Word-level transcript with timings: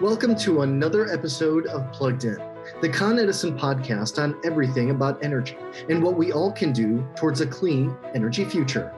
Welcome 0.00 0.36
to 0.36 0.62
another 0.62 1.12
episode 1.12 1.66
of 1.66 1.90
Plugged 1.90 2.22
In, 2.22 2.38
the 2.80 2.88
Con 2.88 3.18
Edison 3.18 3.58
podcast 3.58 4.22
on 4.22 4.40
everything 4.44 4.90
about 4.90 5.24
energy 5.24 5.56
and 5.88 6.00
what 6.00 6.14
we 6.14 6.30
all 6.30 6.52
can 6.52 6.72
do 6.72 7.04
towards 7.16 7.40
a 7.40 7.46
clean 7.48 7.96
energy 8.14 8.44
future. 8.44 8.94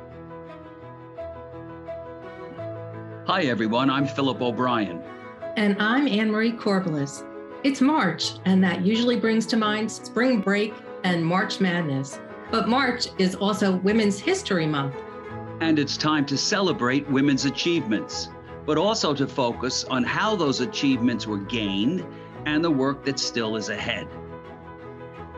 Hi, 3.26 3.44
everyone. 3.44 3.88
I'm 3.88 4.06
Philip 4.06 4.42
O'Brien. 4.42 5.02
And 5.56 5.74
I'm 5.80 6.06
Anne 6.06 6.30
Marie 6.30 6.52
Corbelis. 6.52 7.26
It's 7.64 7.80
March, 7.80 8.32
and 8.44 8.62
that 8.62 8.84
usually 8.84 9.16
brings 9.16 9.46
to 9.46 9.56
mind 9.56 9.90
spring 9.90 10.42
break 10.42 10.74
and 11.04 11.24
March 11.24 11.62
Madness. 11.62 12.20
But 12.50 12.68
March 12.68 13.06
is 13.16 13.34
also 13.36 13.76
Women's 13.76 14.20
History 14.20 14.66
Month. 14.66 14.96
And 15.60 15.78
it's 15.78 15.96
time 15.96 16.26
to 16.26 16.36
celebrate 16.36 17.08
women's 17.08 17.46
achievements 17.46 18.28
but 18.66 18.78
also 18.78 19.14
to 19.14 19.26
focus 19.26 19.84
on 19.84 20.04
how 20.04 20.36
those 20.36 20.60
achievements 20.60 21.26
were 21.26 21.38
gained 21.38 22.04
and 22.46 22.64
the 22.64 22.70
work 22.70 23.04
that 23.04 23.18
still 23.18 23.56
is 23.56 23.68
ahead. 23.68 24.06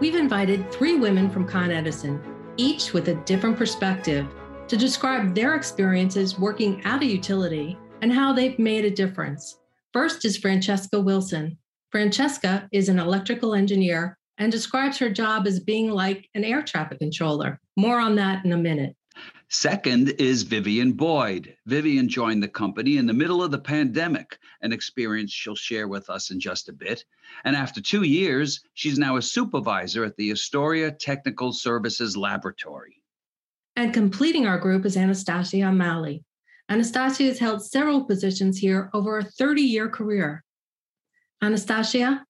We've 0.01 0.17
invited 0.17 0.71
three 0.73 0.97
women 0.97 1.31
from 1.31 1.47
Con 1.47 1.71
Edison, 1.71 2.23
each 2.57 2.93
with 2.93 3.09
a 3.09 3.15
different 3.15 3.57
perspective, 3.57 4.27
to 4.69 4.77
describe 4.77 5.35
their 5.35 5.55
experiences 5.55 6.39
working 6.39 6.83
at 6.85 7.03
a 7.03 7.07
utility 7.07 7.79
and 8.01 8.13
how 8.13 8.33
they've 8.33 8.59
made 8.59 8.85
a 8.85 8.91
difference. 8.91 9.59
First 9.93 10.25
is 10.25 10.39
Francesca 10.39 11.01
Wilson. 11.01 11.59
Francesca 11.91 12.69
is 12.73 12.89
an 12.89 12.99
electrical 12.99 13.55
engineer 13.55 14.19
and 14.39 14.51
describes 14.51 14.99
her 14.99 15.11
job 15.11 15.47
as 15.47 15.61
being 15.61 15.91
like 15.91 16.29
an 16.35 16.43
air 16.43 16.63
traffic 16.63 16.99
controller. 16.99 17.61
More 17.77 18.01
on 18.01 18.17
that 18.17 18.45
in 18.45 18.53
a 18.53 18.57
minute. 18.57 18.97
Second 19.49 20.09
is 20.19 20.45
Vivian 20.45 20.93
Boyd. 20.93 21.55
Vivian 21.67 22.09
joined 22.09 22.43
the 22.43 22.49
company 22.49 22.97
in 22.97 23.07
the 23.07 23.13
middle 23.13 23.43
of 23.43 23.51
the 23.51 23.59
pandemic, 23.59 24.39
an 24.63 24.73
experience 24.73 25.31
she'll 25.31 25.55
share 25.55 25.89
with 25.89 26.09
us 26.09 26.31
in 26.31 26.41
just 26.41 26.71
a 26.71 26.73
bit. 26.73 27.05
And 27.45 27.55
after 27.55 27.83
two 27.83 28.03
years, 28.05 28.65
she's 28.73 28.99
now 28.99 29.19
a 29.19 29.23
supervisor 29.23 30.05
at 30.05 30.17
the 30.17 30.31
Astoria 30.31 30.91
Technical 30.91 31.53
Services 31.53 32.17
Laboratory. 32.17 33.03
And 33.77 33.93
completing 33.93 34.47
our 34.47 34.59
group 34.59 34.87
is 34.87 34.97
Anastasia 34.97 35.71
Malley. 35.71 36.25
Anastasia 36.71 37.25
has 37.25 37.39
held 37.39 37.63
several 37.63 38.05
positions 38.05 38.57
here 38.57 38.89
over 38.95 39.19
a 39.19 39.25
30 39.25 39.61
year 39.61 39.89
career. 39.89 40.45
Anastasia, 41.43 42.25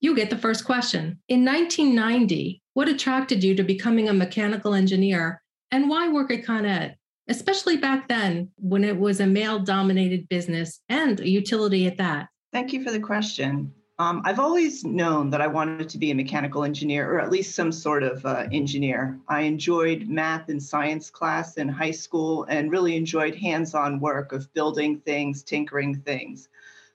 you 0.00 0.14
get 0.14 0.30
the 0.30 0.38
first 0.38 0.64
question. 0.64 1.18
In 1.28 1.44
1990, 1.44 2.62
what 2.74 2.88
attracted 2.88 3.42
you 3.42 3.56
to 3.56 3.64
becoming 3.64 4.08
a 4.08 4.14
mechanical 4.14 4.74
engineer 4.74 5.42
and 5.70 5.88
why 5.88 6.08
work 6.08 6.30
at 6.30 6.44
Con 6.44 6.64
Ed? 6.64 6.96
Especially 7.28 7.76
back 7.76 8.08
then 8.08 8.50
when 8.56 8.84
it 8.84 8.96
was 8.96 9.20
a 9.20 9.26
male 9.26 9.58
dominated 9.58 10.28
business 10.28 10.80
and 10.88 11.20
a 11.20 11.28
utility 11.28 11.86
at 11.86 11.98
that. 11.98 12.28
Thank 12.52 12.72
you 12.72 12.82
for 12.82 12.90
the 12.90 13.00
question. 13.00 13.72
Um, 14.00 14.22
I've 14.24 14.38
always 14.38 14.84
known 14.84 15.28
that 15.30 15.40
I 15.40 15.48
wanted 15.48 15.88
to 15.88 15.98
be 15.98 16.12
a 16.12 16.14
mechanical 16.14 16.62
engineer 16.62 17.12
or 17.12 17.20
at 17.20 17.30
least 17.30 17.56
some 17.56 17.72
sort 17.72 18.04
of 18.04 18.24
uh, 18.24 18.46
engineer. 18.52 19.18
I 19.28 19.40
enjoyed 19.40 20.06
math 20.06 20.48
and 20.48 20.62
science 20.62 21.10
class 21.10 21.56
in 21.56 21.68
high 21.68 21.90
school 21.90 22.44
and 22.44 22.70
really 22.70 22.96
enjoyed 22.96 23.34
hands 23.34 23.74
on 23.74 23.98
work 23.98 24.32
of 24.32 24.52
building 24.54 25.00
things, 25.00 25.42
tinkering 25.42 25.96
things. 25.96 26.48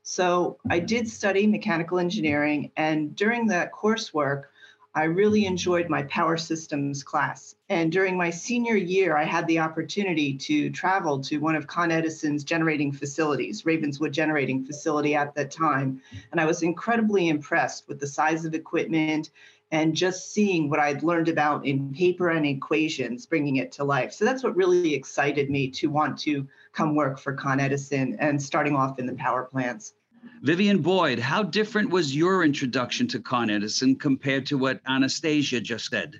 So 0.04 0.58
I 0.70 0.80
did 0.80 1.10
study 1.10 1.48
mechanical 1.48 1.98
engineering, 1.98 2.72
and 2.76 3.16
during 3.16 3.48
that 3.48 3.72
coursework, 3.72 4.44
I 4.96 5.06
really 5.06 5.46
enjoyed 5.46 5.90
my 5.90 6.04
power 6.04 6.38
systems 6.38 7.02
class. 7.02 7.56
And 7.70 7.92
during 7.92 8.16
my 8.16 8.30
senior 8.30 8.76
year, 8.76 9.18
I 9.18 9.24
had 9.24 9.48
the 9.48 9.58
opportunity 9.58 10.36
to 10.36 10.70
travel 10.70 11.20
to 11.22 11.40
one 11.40 11.56
of 11.56 11.66
Con 11.66 11.92
Edison's 11.92 12.44
generating 12.44 12.92
facilities, 12.92 13.66
Ravenswood 13.66 14.14
Generating 14.14 14.64
Facility 14.64 15.16
at 15.16 15.34
that 15.34 15.50
time. 15.50 16.00
And 16.32 16.40
I 16.40 16.46
was 16.46 16.62
incredibly 16.62 17.30
impressed 17.30 17.88
with 17.88 18.00
the 18.00 18.06
size 18.06 18.46
of 18.46 18.54
equipment 18.54 19.32
and 19.72 19.96
just 19.96 20.32
seeing 20.32 20.70
what 20.70 20.80
I'd 20.80 21.02
learned 21.02 21.30
about 21.30 21.66
in 21.66 21.92
paper 21.92 22.30
and 22.30 22.46
equations, 22.46 23.26
bringing 23.26 23.56
it 23.56 23.72
to 23.72 23.84
life. 23.84 24.14
So 24.14 24.24
that's 24.26 24.44
what 24.44 24.56
really 24.56 24.94
excited 24.94 25.50
me 25.50 25.72
to 25.72 25.90
want 25.90 26.20
to 26.20 26.48
come 26.72 26.94
work 26.94 27.18
for 27.18 27.34
Con 27.34 27.60
Edison 27.60 28.16
and 28.20 28.40
starting 28.40 28.76
off 28.76 29.00
in 29.00 29.08
the 29.08 29.16
power 29.16 29.46
plants. 29.46 29.96
Vivian 30.44 30.82
Boyd, 30.82 31.20
how 31.20 31.42
different 31.42 31.90
was 31.90 32.16
your 32.16 32.44
introduction 32.44 33.08
to 33.08 33.20
Con 33.20 33.50
Edison 33.50 33.96
compared 33.96 34.46
to 34.48 34.58
what 34.58 34.82
Anastasia 34.86 35.62
just 35.62 35.90
said? 35.90 36.20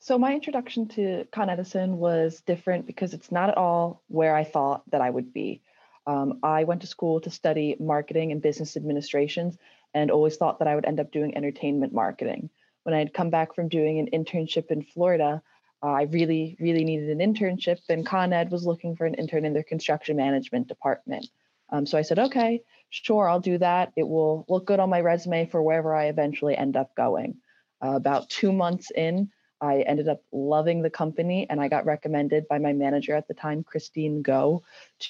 So, 0.00 0.18
my 0.18 0.34
introduction 0.34 0.86
to 0.88 1.26
Con 1.32 1.48
Edison 1.48 1.98
was 1.98 2.42
different 2.42 2.86
because 2.86 3.14
it's 3.14 3.32
not 3.32 3.48
at 3.48 3.56
all 3.56 4.02
where 4.08 4.34
I 4.34 4.44
thought 4.44 4.82
that 4.90 5.00
I 5.00 5.08
would 5.08 5.32
be. 5.32 5.62
Um, 6.06 6.40
I 6.42 6.64
went 6.64 6.80
to 6.82 6.86
school 6.86 7.20
to 7.22 7.30
study 7.30 7.76
marketing 7.78 8.32
and 8.32 8.42
business 8.42 8.76
administrations 8.76 9.56
and 9.94 10.10
always 10.10 10.36
thought 10.36 10.58
that 10.58 10.68
I 10.68 10.74
would 10.74 10.84
end 10.84 11.00
up 11.00 11.12
doing 11.12 11.36
entertainment 11.36 11.92
marketing. 11.92 12.50
When 12.82 12.94
I 12.94 12.98
had 12.98 13.14
come 13.14 13.30
back 13.30 13.54
from 13.54 13.68
doing 13.68 13.98
an 13.98 14.08
internship 14.12 14.70
in 14.70 14.82
Florida, 14.82 15.42
uh, 15.82 15.86
I 15.86 16.02
really, 16.02 16.56
really 16.60 16.84
needed 16.84 17.08
an 17.10 17.18
internship, 17.18 17.78
and 17.88 18.04
Con 18.04 18.32
Ed 18.32 18.50
was 18.50 18.66
looking 18.66 18.96
for 18.96 19.06
an 19.06 19.14
intern 19.14 19.44
in 19.44 19.54
their 19.54 19.62
construction 19.62 20.16
management 20.16 20.68
department. 20.68 21.26
Um, 21.70 21.86
so 21.86 21.96
I 21.98 22.02
said, 22.02 22.18
okay, 22.18 22.62
sure, 22.90 23.28
I'll 23.28 23.40
do 23.40 23.58
that. 23.58 23.92
It 23.96 24.06
will 24.08 24.44
look 24.48 24.66
good 24.66 24.80
on 24.80 24.90
my 24.90 25.00
resume 25.00 25.46
for 25.46 25.62
wherever 25.62 25.94
I 25.94 26.06
eventually 26.06 26.56
end 26.56 26.76
up 26.76 26.94
going. 26.96 27.36
Uh, 27.82 27.92
about 27.96 28.28
two 28.28 28.52
months 28.52 28.90
in, 28.90 29.30
I 29.60 29.80
ended 29.80 30.08
up 30.08 30.22
loving 30.32 30.82
the 30.82 30.90
company 30.90 31.46
and 31.48 31.60
I 31.60 31.68
got 31.68 31.84
recommended 31.84 32.48
by 32.48 32.58
my 32.58 32.72
manager 32.72 33.14
at 33.14 33.28
the 33.28 33.34
time, 33.34 33.62
Christine 33.62 34.22
Go, 34.22 34.62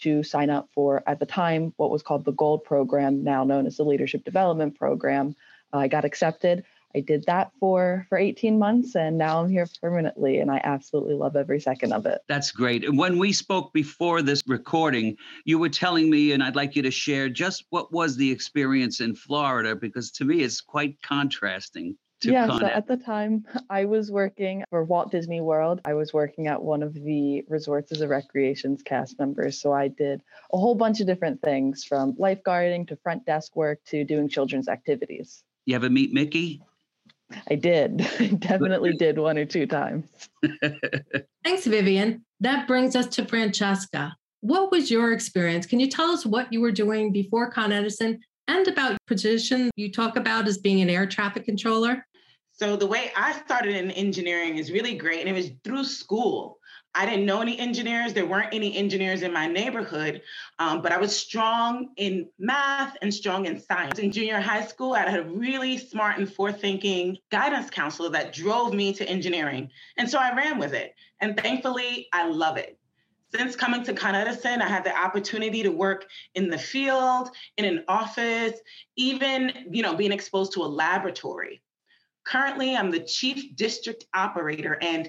to 0.03 0.23
sign 0.23 0.51
up 0.51 0.69
for, 0.75 1.03
at 1.07 1.21
the 1.21 1.27
time, 1.27 1.73
what 1.77 1.91
was 1.91 2.03
called 2.03 2.25
the 2.25 2.33
Gold 2.33 2.65
Program, 2.65 3.23
now 3.23 3.45
known 3.45 3.67
as 3.67 3.77
the 3.77 3.85
Leadership 3.85 4.25
Development 4.25 4.77
Program. 4.77 5.37
I 5.73 5.87
got 5.89 6.05
accepted. 6.05 6.65
I 6.95 7.01
did 7.01 7.25
that 7.27 7.53
for 7.61 8.07
for 8.09 8.19
18 8.19 8.59
months 8.59 8.97
and 8.97 9.17
now 9.17 9.43
I'm 9.43 9.49
here 9.49 9.67
permanently 9.81 10.41
and 10.41 10.51
I 10.51 10.61
absolutely 10.65 11.15
love 11.15 11.37
every 11.37 11.61
second 11.61 11.93
of 11.93 12.07
it. 12.07 12.21
That's 12.29 12.51
great. 12.51 12.85
And 12.85 12.99
when 12.99 13.19
we 13.19 13.33
spoke 13.33 13.73
before 13.73 14.23
this 14.23 14.43
recording, 14.47 15.17
you 15.45 15.59
were 15.59 15.69
telling 15.69 16.11
me 16.11 16.33
and 16.33 16.43
I'd 16.43 16.57
like 16.57 16.77
you 16.77 16.83
to 16.83 16.91
share 16.91 17.29
just 17.29 17.65
what 17.71 17.93
was 17.93 18.17
the 18.17 18.31
experience 18.31 19.01
in 19.01 19.15
Florida 19.15 19.77
because 19.77 20.11
to 20.13 20.25
me 20.25 20.43
it's 20.43 20.61
quite 20.61 21.01
contrasting. 21.03 21.97
yeah, 22.23 22.47
so 22.59 22.67
at 22.67 22.87
the 22.87 22.97
time 22.97 23.47
I 23.71 23.85
was 23.85 24.11
working 24.11 24.65
for 24.71 24.85
Walt 24.85 25.13
Disney 25.13 25.41
World. 25.41 25.81
I 25.85 25.95
was 25.95 26.13
working 26.13 26.49
at 26.49 26.61
one 26.61 26.83
of 26.83 26.95
the 26.95 27.45
resorts 27.49 27.93
as 27.93 28.01
a 28.01 28.09
recreations 28.09 28.83
cast 28.83 29.19
member. 29.19 29.51
So 29.53 29.73
I 29.73 29.89
did 29.89 30.23
a 30.53 30.59
whole 30.59 30.75
bunch 30.75 31.01
of 31.01 31.07
different 31.07 31.41
things 31.41 31.85
from 31.85 32.15
lifeguarding 32.15 32.89
to 32.89 32.97
front 32.97 33.25
desk 33.27 33.55
work 33.55 33.79
to 33.87 34.05
doing 34.05 34.29
children's 34.29 34.69
activities. 34.69 35.45
You 35.67 35.77
ever 35.77 35.89
meet 35.89 36.13
Mickey? 36.13 36.63
I 37.49 37.55
did. 37.55 38.07
I 38.21 38.27
definitely 38.29 38.95
did 38.95 39.19
one 39.19 39.39
or 39.39 39.45
two 39.45 39.67
times. 39.67 40.07
Thanks, 41.45 41.67
Vivian. 41.67 42.25
That 42.41 42.67
brings 42.67 42.97
us 42.97 43.07
to 43.09 43.25
Francesca. 43.25 44.15
What 44.41 44.71
was 44.71 44.91
your 44.91 45.13
experience? 45.13 45.67
Can 45.67 45.81
you 45.81 45.89
tell 45.89 46.11
us 46.11 46.25
what 46.25 46.53
you 46.53 46.61
were 46.61 46.73
doing 46.73 47.13
before 47.13 47.51
Con 47.51 47.73
Edison 47.73 48.21
and 48.49 48.67
about 48.67 48.99
position 49.07 49.71
you 49.77 49.93
talk 49.93 50.17
about 50.17 50.49
as 50.49 50.59
being 50.59 50.81
an 50.81 50.89
air 50.89 51.07
traffic 51.07 51.45
controller? 51.45 52.07
So 52.53 52.77
the 52.77 52.87
way 52.87 53.11
I 53.17 53.33
started 53.33 53.75
in 53.75 53.91
engineering 53.91 54.59
is 54.59 54.71
really 54.71 54.95
great, 54.95 55.21
and 55.21 55.29
it 55.29 55.33
was 55.33 55.51
through 55.65 55.85
school. 55.85 56.59
I 56.93 57.07
didn't 57.07 57.25
know 57.25 57.41
any 57.41 57.57
engineers. 57.59 58.13
There 58.13 58.27
weren't 58.27 58.53
any 58.53 58.77
engineers 58.77 59.23
in 59.23 59.33
my 59.33 59.47
neighborhood, 59.47 60.23
um, 60.59 60.83
but 60.83 60.91
I 60.91 60.99
was 60.99 61.17
strong 61.17 61.91
in 61.97 62.29
math 62.39 62.97
and 63.01 63.15
strong 63.15 63.47
in 63.47 63.61
science. 63.61 64.01
In 64.01 64.11
junior 64.11 64.41
high 64.41 64.67
school, 64.67 64.95
I 64.95 65.09
had 65.09 65.21
a 65.21 65.25
really 65.25 65.79
smart 65.79 66.19
and 66.19 66.33
forward-thinking 66.33 67.19
guidance 67.31 67.71
counselor 67.71 68.11
that 68.11 68.33
drove 68.33 68.75
me 68.75 68.93
to 68.95 69.09
engineering. 69.09 69.71
And 69.97 70.11
so 70.11 70.19
I 70.19 70.35
ran 70.35 70.59
with 70.59 70.75
it. 70.75 70.95
And 71.21 71.39
thankfully, 71.39 72.09
I 72.13 72.27
love 72.27 72.57
it. 72.57 72.77
Since 73.33 73.55
coming 73.55 73.85
to 73.85 73.95
Con 73.95 74.17
Edison, 74.17 74.61
I 74.61 74.67
had 74.67 74.83
the 74.83 74.97
opportunity 74.97 75.63
to 75.63 75.71
work 75.71 76.07
in 76.35 76.51
the 76.51 76.59
field, 76.59 77.31
in 77.57 77.65
an 77.65 77.85
office, 77.87 78.59
even, 78.97 79.53
you 79.71 79.83
know, 79.83 79.95
being 79.95 80.11
exposed 80.11 80.55
to 80.55 80.63
a 80.63 80.67
laboratory. 80.67 81.63
Currently, 82.25 82.75
I'm 82.75 82.91
the 82.91 83.01
chief 83.01 83.55
district 83.55 84.07
operator 84.13 84.77
and 84.83 85.09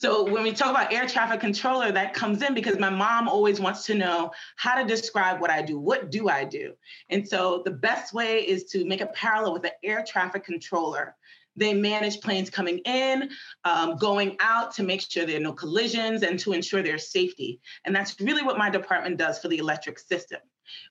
so 0.00 0.22
when 0.22 0.42
we 0.42 0.52
talk 0.52 0.70
about 0.70 0.94
air 0.94 1.06
traffic 1.06 1.40
controller, 1.40 1.92
that 1.92 2.14
comes 2.14 2.40
in 2.40 2.54
because 2.54 2.78
my 2.78 2.88
mom 2.88 3.28
always 3.28 3.60
wants 3.60 3.84
to 3.84 3.94
know 3.94 4.30
how 4.56 4.80
to 4.80 4.88
describe 4.88 5.42
what 5.42 5.50
I 5.50 5.60
do. 5.60 5.78
What 5.78 6.10
do 6.10 6.30
I 6.30 6.44
do? 6.44 6.72
And 7.10 7.28
so 7.28 7.60
the 7.66 7.70
best 7.70 8.14
way 8.14 8.38
is 8.40 8.64
to 8.70 8.86
make 8.86 9.02
a 9.02 9.08
parallel 9.08 9.52
with 9.52 9.64
an 9.64 9.72
air 9.84 10.02
traffic 10.06 10.42
controller. 10.42 11.16
They 11.54 11.74
manage 11.74 12.22
planes 12.22 12.48
coming 12.48 12.78
in, 12.86 13.28
um, 13.64 13.96
going 13.96 14.38
out 14.40 14.72
to 14.76 14.82
make 14.82 15.02
sure 15.02 15.26
there 15.26 15.36
are 15.36 15.40
no 15.40 15.52
collisions 15.52 16.22
and 16.22 16.38
to 16.38 16.54
ensure 16.54 16.82
their 16.82 16.96
safety. 16.96 17.60
And 17.84 17.94
that's 17.94 18.18
really 18.22 18.42
what 18.42 18.56
my 18.56 18.70
department 18.70 19.18
does 19.18 19.38
for 19.38 19.48
the 19.48 19.58
electric 19.58 19.98
system. 19.98 20.40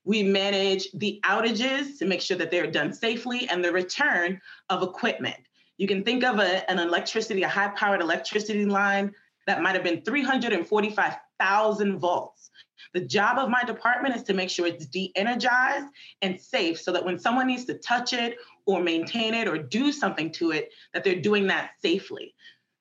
We 0.03 0.21
manage 0.21 0.91
the 0.91 1.19
outages 1.25 1.97
to 1.97 2.06
make 2.06 2.21
sure 2.21 2.38
that 2.38 2.51
they're 2.51 2.69
done 2.69 2.94
safely 2.94 3.50
and 3.50 3.65
the 3.65 3.71
return 3.71 4.39
of 4.69 4.83
equipment. 4.83 5.39
You 5.80 5.88
can 5.88 6.04
think 6.04 6.24
of 6.26 6.40
a, 6.40 6.70
an 6.70 6.78
electricity, 6.78 7.42
a 7.44 7.48
high 7.48 7.70
powered 7.70 8.02
electricity 8.02 8.66
line 8.66 9.14
that 9.48 9.62
might 9.62 9.76
have 9.76 9.84
been 9.84 10.02
345,000 10.02 12.00
volts. 12.00 12.52
The 12.94 13.00
job 13.00 13.38
of 13.38 13.50
my 13.50 13.64
department 13.64 14.14
is 14.14 14.24
to 14.24 14.34
make 14.34 14.50
sure 14.50 14.68
it's 14.68 14.88
de 14.88 15.14
energized 15.16 15.86
and 16.22 16.40
safe 16.40 16.81
so 16.81 16.92
that 16.92 17.06
when 17.06 17.18
someone 17.18 17.48
needs 17.48 17.64
to 17.66 17.76
touch 17.76 18.12
it 18.12 18.36
or 18.66 18.84
maintain 18.84 19.34
it 19.34 19.48
or 19.48 19.58
do 19.58 19.94
something 19.94 20.34
to 20.34 20.52
it, 20.52 20.70
that 20.94 21.06
they're 21.06 21.22
doing 21.22 21.48
that 21.48 21.72
safely. 21.81 22.36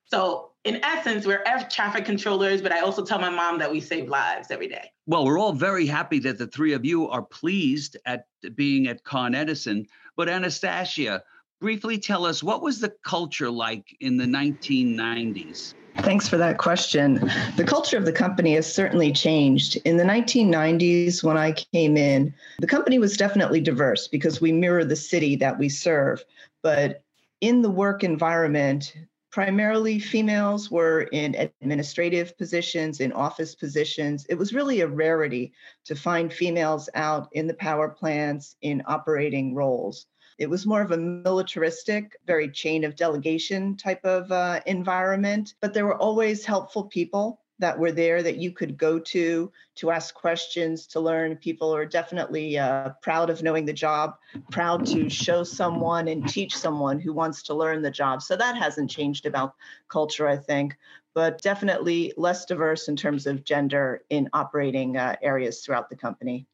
So, 0.07 0.51
in 0.65 0.83
essence, 0.85 1.25
we're 1.25 1.45
air 1.47 1.69
traffic 1.71 2.05
controllers, 2.05 2.63
but 2.63 2.73
I 2.73 2.81
also 2.81 3.05
tell 3.05 3.21
my 3.21 3.31
mom 3.31 3.61
that 3.61 3.71
we 3.71 3.81
save 3.81 4.09
lives 4.09 4.51
every 4.51 4.67
day. 4.67 4.91
Well, 5.07 5.25
we're 5.25 5.39
all 5.39 5.53
very 5.53 5.87
happy 5.87 6.19
that 6.21 6.37
the 6.39 6.49
three 6.49 6.73
of 6.73 6.85
you 6.85 7.09
are 7.09 7.23
pleased 7.23 7.97
at 8.07 8.27
being 8.57 8.89
at 8.89 9.05
Con 9.05 9.37
Edison. 9.37 9.87
But 10.17 10.29
Anastasia, 10.29 11.23
briefly 11.61 11.99
tell 11.99 12.25
us 12.25 12.43
what 12.43 12.63
was 12.63 12.81
the 12.81 12.93
culture 13.05 13.51
like 13.51 13.97
in 14.01 14.17
the 14.17 14.25
1990s? 14.25 15.75
Thanks 15.99 16.29
for 16.29 16.37
that 16.37 16.59
question. 16.59 17.15
The 17.57 17.65
culture 17.67 17.97
of 17.97 18.05
the 18.05 18.13
company 18.13 18.55
has 18.55 18.73
certainly 18.73 19.13
changed. 19.13 19.77
In 19.85 19.97
the 19.97 20.05
1990s, 20.05 21.25
when 21.25 21.37
I 21.37 21.53
came 21.53 21.97
in, 21.97 22.33
the 22.61 22.69
company 22.69 23.01
was 23.01 23.17
definitely 23.17 23.61
diverse 23.61 24.07
because 24.07 24.41
we 24.41 24.53
mirror 24.53 24.85
the 24.85 24.95
city 24.95 25.35
that 25.37 25.59
we 25.59 25.69
serve. 25.69 26.25
But 26.63 27.03
in 27.41 27.63
the 27.63 27.71
work 27.71 28.05
environment, 28.05 28.95
primarily 29.33 29.99
females 29.99 30.71
were 30.71 31.03
in 31.13 31.51
administrative 31.61 32.39
positions, 32.39 33.01
in 33.01 33.13
office 33.13 33.57
positions. 33.57 34.25
It 34.29 34.37
was 34.37 34.55
really 34.55 34.81
a 34.81 34.87
rarity 34.87 35.53
to 35.85 35.97
find 35.97 36.33
females 36.33 36.89
out 36.95 37.29
in 37.33 37.49
the 37.49 37.55
power 37.55 37.89
plants 37.89 38.55
in 38.63 38.83
operating 38.87 39.55
roles. 39.55 40.07
It 40.39 40.49
was 40.49 40.67
more 40.67 40.83
of 40.83 40.93
a 40.93 40.97
militaristic, 40.97 42.17
very 42.27 42.49
chain 42.49 42.85
of 42.85 42.97
delegation 42.97 43.77
type 43.77 44.05
of 44.05 44.31
uh, 44.31 44.61
environment, 44.67 45.55
but 45.61 45.75
there 45.75 45.87
were 45.87 45.99
always 45.99 46.45
helpful 46.45 46.85
people 46.85 47.41
that 47.61 47.77
were 47.77 47.91
there 47.91 48.23
that 48.23 48.37
you 48.37 48.53
could 48.53 48.79
go 48.79 49.01
to 49.01 49.51
to 49.75 49.91
ask 49.91 50.15
questions 50.15 50.87
to 50.87 51.01
learn. 51.01 51.35
People 51.35 51.75
are 51.75 51.85
definitely 51.85 52.57
uh, 52.57 52.91
proud 53.03 53.31
of 53.31 53.43
knowing 53.43 53.65
the 53.65 53.73
job 53.73 54.15
proud 54.53 54.87
to 54.87 55.09
show 55.11 55.43
someone 55.43 56.07
and 56.07 56.29
teach 56.29 56.57
someone 56.57 57.01
who 57.01 57.13
wants 57.13 57.43
to 57.43 57.55
learn 57.55 57.83
the 57.83 57.91
job. 57.91 58.23
So 58.23 58.37
that 58.37 58.57
hasn't 58.57 58.91
changed 58.91 59.27
about 59.27 59.55
culture 59.89 60.29
i 60.29 60.37
think 60.37 60.77
but 61.15 61.43
definitely 61.43 62.13
less 62.17 62.45
diverse 62.45 62.87
in 62.87 62.95
terms 62.95 63.27
of 63.27 63.43
gender 63.43 64.05
in 64.11 64.29
operating 64.33 64.97
uh, 64.97 65.17
areas 65.23 65.61
throughout 65.61 65.89
the 65.91 65.97
company 65.97 66.47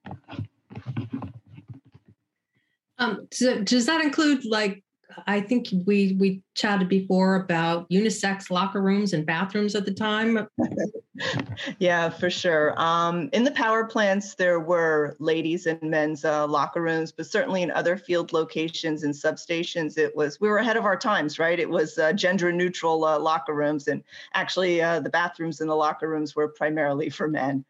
um, 2.99 3.27
so 3.33 3.61
does 3.63 3.87
that 3.87 4.01
include 4.01 4.45
like 4.45 4.85
I 5.27 5.41
think 5.41 5.69
we 5.87 6.17
we 6.19 6.43
chatted 6.55 6.89
before 6.89 7.37
about 7.37 7.89
unisex 7.91 8.51
locker 8.51 8.83
rooms 8.83 9.13
and 9.13 9.25
bathrooms 9.25 9.75
at 9.75 9.85
the 9.85 9.95
time. 9.95 10.47
yeah, 11.79 12.09
for 12.09 12.31
sure. 12.31 12.79
Um, 12.81 13.29
in 13.33 13.45
the 13.45 13.51
power 13.53 13.87
plants, 13.87 14.35
there 14.35 14.61
were 14.61 15.17
ladies 15.19 15.67
and 15.67 15.81
men's 15.83 16.25
uh, 16.25 16.47
locker 16.47 16.83
rooms, 16.83 17.13
but 17.13 17.27
certainly 17.27 17.63
in 17.63 17.71
other 17.71 17.97
field 17.97 18.33
locations 18.33 19.05
and 19.05 19.15
substations, 19.15 19.99
it 19.99 20.15
was 20.17 20.41
we 20.41 20.49
were 20.49 20.59
ahead 20.59 20.77
of 20.77 20.85
our 20.85 20.97
times, 20.97 21.39
right? 21.39 21.59
It 21.59 21.69
was 21.69 21.99
uh, 21.99 22.13
gender 22.13 22.53
neutral 22.53 23.05
uh, 23.05 23.19
locker 23.19 23.55
rooms, 23.55 23.89
and 23.89 24.03
actually, 24.35 24.83
uh, 24.83 25.01
the 25.01 25.11
bathrooms 25.11 25.61
in 25.61 25.69
the 25.69 25.77
locker 25.77 26.09
rooms 26.09 26.35
were 26.35 26.49
primarily 26.49 27.11
for 27.11 27.29
men. 27.29 27.65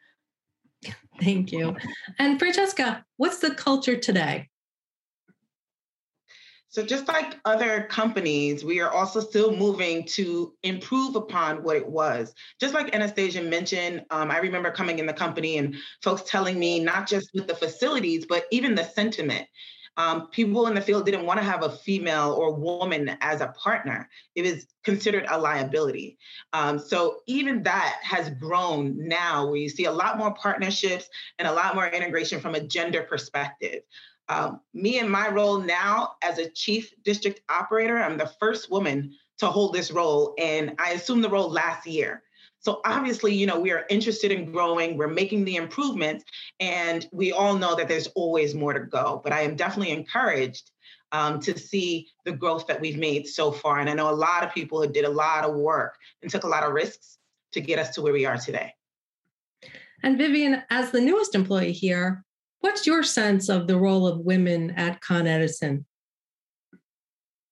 Thank 1.21 1.53
you. 1.53 1.77
And 2.19 2.39
Francesca, 2.39 3.05
what's 3.17 3.39
the 3.39 3.55
culture 3.55 3.97
today? 3.97 4.51
So, 6.75 6.83
just 6.83 7.07
like 7.07 7.39
other 7.45 7.85
companies, 7.85 8.65
we 8.65 8.81
are 8.81 8.91
also 8.91 9.21
still 9.21 9.55
moving 9.55 10.05
to 10.07 10.55
improve 10.65 11.15
upon 11.15 11.63
what 11.63 11.77
it 11.77 11.89
was. 11.89 12.35
Just 12.61 12.75
like 12.75 12.93
Anastasia 12.93 13.43
mentioned, 13.43 14.05
um, 14.11 14.29
I 14.33 14.39
remember 14.39 14.73
coming 14.73 14.99
in 14.99 15.07
the 15.07 15.13
company 15.13 15.59
and 15.59 15.77
folks 16.03 16.23
telling 16.29 16.59
me 16.59 16.81
not 16.81 17.07
just 17.07 17.31
with 17.33 17.47
the 17.47 17.55
facilities, 17.55 18.27
but 18.27 18.47
even 18.51 18.75
the 18.75 18.83
sentiment. 18.83 19.47
Um, 19.97 20.27
people 20.33 20.67
in 20.67 20.75
the 20.75 20.81
field 20.81 21.07
didn't 21.07 21.27
want 21.27 21.39
to 21.39 21.45
have 21.45 21.63
a 21.63 21.71
female 21.71 22.33
or 22.33 22.53
woman 22.53 23.17
as 23.21 23.41
a 23.41 23.55
partner. 23.63 24.09
It 24.35 24.43
was 24.43 24.67
considered 24.83 25.27
a 25.31 25.39
liability. 25.39 26.19
Um, 26.53 26.81
so 26.81 27.21
even 27.29 27.63
that 27.63 28.01
has 28.03 28.31
grown 28.31 28.97
now, 28.99 29.47
where 29.47 29.59
you 29.59 29.69
see 29.69 29.85
a 29.85 29.93
lot 29.93 30.19
more 30.19 30.35
partnerships 30.35 31.09
and 31.39 31.47
a 31.47 31.53
lot 31.53 31.77
more 31.77 31.87
integration 31.87 32.41
from 32.41 32.57
a 32.57 32.67
gender 32.67 33.05
perspective. 33.05 33.83
Um, 34.29 34.61
me 34.73 34.99
and 34.99 35.11
my 35.11 35.29
role 35.29 35.61
now 35.61 36.13
as 36.23 36.39
a 36.39 36.51
chief 36.51 36.93
district 37.03 37.41
operator, 37.49 37.99
I'm 37.99 38.17
the 38.17 38.33
first 38.41 38.71
woman 38.71 39.15
to 39.39 39.47
hold 39.47 39.75
this 39.75 39.91
role, 39.91 40.35
and 40.39 40.75
I 40.79 40.93
assumed 40.93 41.25
the 41.25 41.29
role 41.29 41.51
last 41.51 41.87
year. 41.87 42.23
So 42.61 42.81
obviously, 42.87 43.35
you 43.35 43.47
know, 43.47 43.61
we 43.61 43.73
are 43.73 43.85
interested 43.91 44.33
in 44.33 44.51
growing, 44.51 44.97
we're 44.97 45.09
making 45.09 45.45
the 45.45 45.57
improvements, 45.57 46.25
and 46.61 47.07
we 47.13 47.31
all 47.31 47.55
know 47.55 47.75
that 47.75 47.89
there's 47.89 48.07
always 48.15 48.55
more 48.55 48.73
to 48.73 48.81
go. 48.81 49.21
But 49.23 49.35
I 49.35 49.43
am 49.43 49.55
definitely 49.55 49.93
encouraged 49.93 50.71
um, 51.13 51.41
to 51.41 51.59
see 51.59 52.09
the 52.25 52.33
growth 52.33 52.67
that 52.69 52.81
we've 52.81 52.97
made 52.97 53.27
so 53.27 53.53
far. 53.53 53.81
And 53.81 53.91
I 53.91 53.95
know 53.95 54.09
a 54.09 54.13
lot 54.13 54.43
of 54.43 54.55
people 54.55 54.81
who 54.81 54.91
did 54.91 55.05
a 55.05 55.11
lot 55.11 55.45
of 55.45 55.55
work 55.55 55.97
and 56.23 56.31
took 56.31 56.45
a 56.45 56.49
lot 56.49 56.65
of 56.65 56.73
risks 56.73 57.19
to 57.53 57.61
get 57.61 57.79
us 57.79 57.95
to 57.97 58.03
where 58.03 58.15
we 58.15 58.25
are 58.25 58.39
today. 58.39 58.75
And 60.03 60.19
Vivian, 60.19 60.63
as 60.71 60.91
the 60.91 61.01
newest 61.01 61.35
employee 61.35 61.73
here, 61.73 62.24
What's 62.65 62.87
your 62.87 63.03
sense 63.03 63.51
of 63.51 63.67
the 63.67 63.77
role 63.77 64.07
of 64.07 64.21
women 64.21 64.71
at 64.71 64.99
Con 65.03 65.27
Edison? 65.27 65.85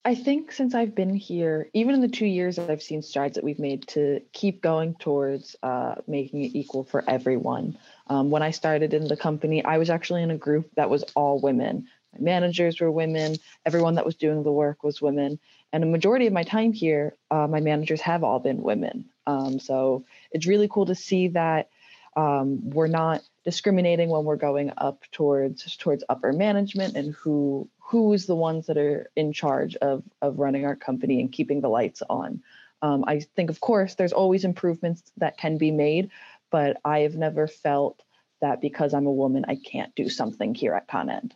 I 0.07 0.15
think 0.15 0.51
since 0.51 0.75
I've 0.75 0.95
been 0.95 1.15
here, 1.15 1.69
even 1.75 1.95
in 1.95 2.01
the 2.01 2.09
two 2.09 2.25
years 2.25 2.57
that 2.57 2.71
I've 2.71 2.83
seen 2.83 3.03
strides 3.03 3.35
that 3.35 3.45
we've 3.45 3.59
made 3.59 3.87
to 3.89 4.23
keep 4.33 4.63
going 4.63 4.95
towards 4.95 5.55
uh, 5.63 5.97
making 6.09 6.45
it 6.45 6.55
equal 6.55 6.85
for 6.85 7.05
everyone. 7.07 7.77
Um, 8.07 8.31
when 8.31 8.43
I 8.43 8.53
started 8.53 8.95
in 8.95 9.07
the 9.07 9.17
company, 9.19 9.63
I 9.63 9.77
was 9.77 9.91
actually 9.91 10.23
in 10.23 10.31
a 10.31 10.39
group 10.39 10.71
that 10.77 10.89
was 10.89 11.05
all 11.15 11.39
women. 11.39 11.89
My 12.15 12.25
managers 12.25 12.81
were 12.81 12.91
women, 12.91 13.37
everyone 13.67 13.97
that 13.97 14.07
was 14.07 14.17
doing 14.17 14.43
the 14.43 14.51
work 14.51 14.83
was 14.83 15.03
women. 15.03 15.39
And 15.75 15.85
a 15.85 15.87
majority 15.87 16.27
of 16.27 16.33
my 16.33 16.43
time 16.43 16.73
here, 16.73 17.17
uh, 17.31 17.47
my 17.49 17.61
managers 17.61 18.01
have 18.01 18.25
all 18.25 18.39
been 18.39 18.63
women. 18.63 19.11
Um, 19.27 19.61
so 19.61 20.07
it's 20.31 20.47
really 20.47 20.69
cool 20.69 20.87
to 20.87 20.95
see 20.95 21.29
that 21.29 21.69
um, 22.17 22.71
we're 22.71 22.87
not 22.87 23.21
discriminating 23.45 24.09
when 24.09 24.25
we're 24.25 24.37
going 24.37 24.73
up 24.77 25.03
towards 25.13 25.77
towards 25.77 26.05
upper 26.09 26.33
management 26.33 26.97
and 26.97 27.15
who 27.15 27.69
who's 27.79 28.27
the 28.27 28.37
ones 28.37 28.67
that 28.67 28.79
are 28.79 29.11
in 29.17 29.33
charge 29.33 29.77
of 29.77 30.03
of 30.21 30.39
running 30.39 30.65
our 30.65 30.77
company 30.77 31.21
and 31.21 31.33
keeping 31.33 31.61
the 31.61 31.69
lights 31.69 32.03
on. 32.09 32.43
Um, 32.83 33.05
I 33.07 33.21
think, 33.37 33.49
of 33.49 33.61
course, 33.61 33.95
there's 33.95 34.13
always 34.13 34.45
improvements 34.45 35.05
that 35.19 35.39
can 35.39 35.57
be 35.57 35.71
made, 35.71 36.11
but 36.51 36.79
I 36.85 37.01
have 37.01 37.15
never 37.15 37.47
felt 37.47 38.03
that 38.41 38.61
because 38.61 38.93
I'm 38.93 39.07
a 39.07 39.13
woman, 39.13 39.45
I 39.47 39.55
can't 39.55 39.95
do 39.95 40.09
something 40.09 40.55
here 40.55 40.75
at 40.75 40.89
Con 40.89 41.09
Ed. 41.09 41.33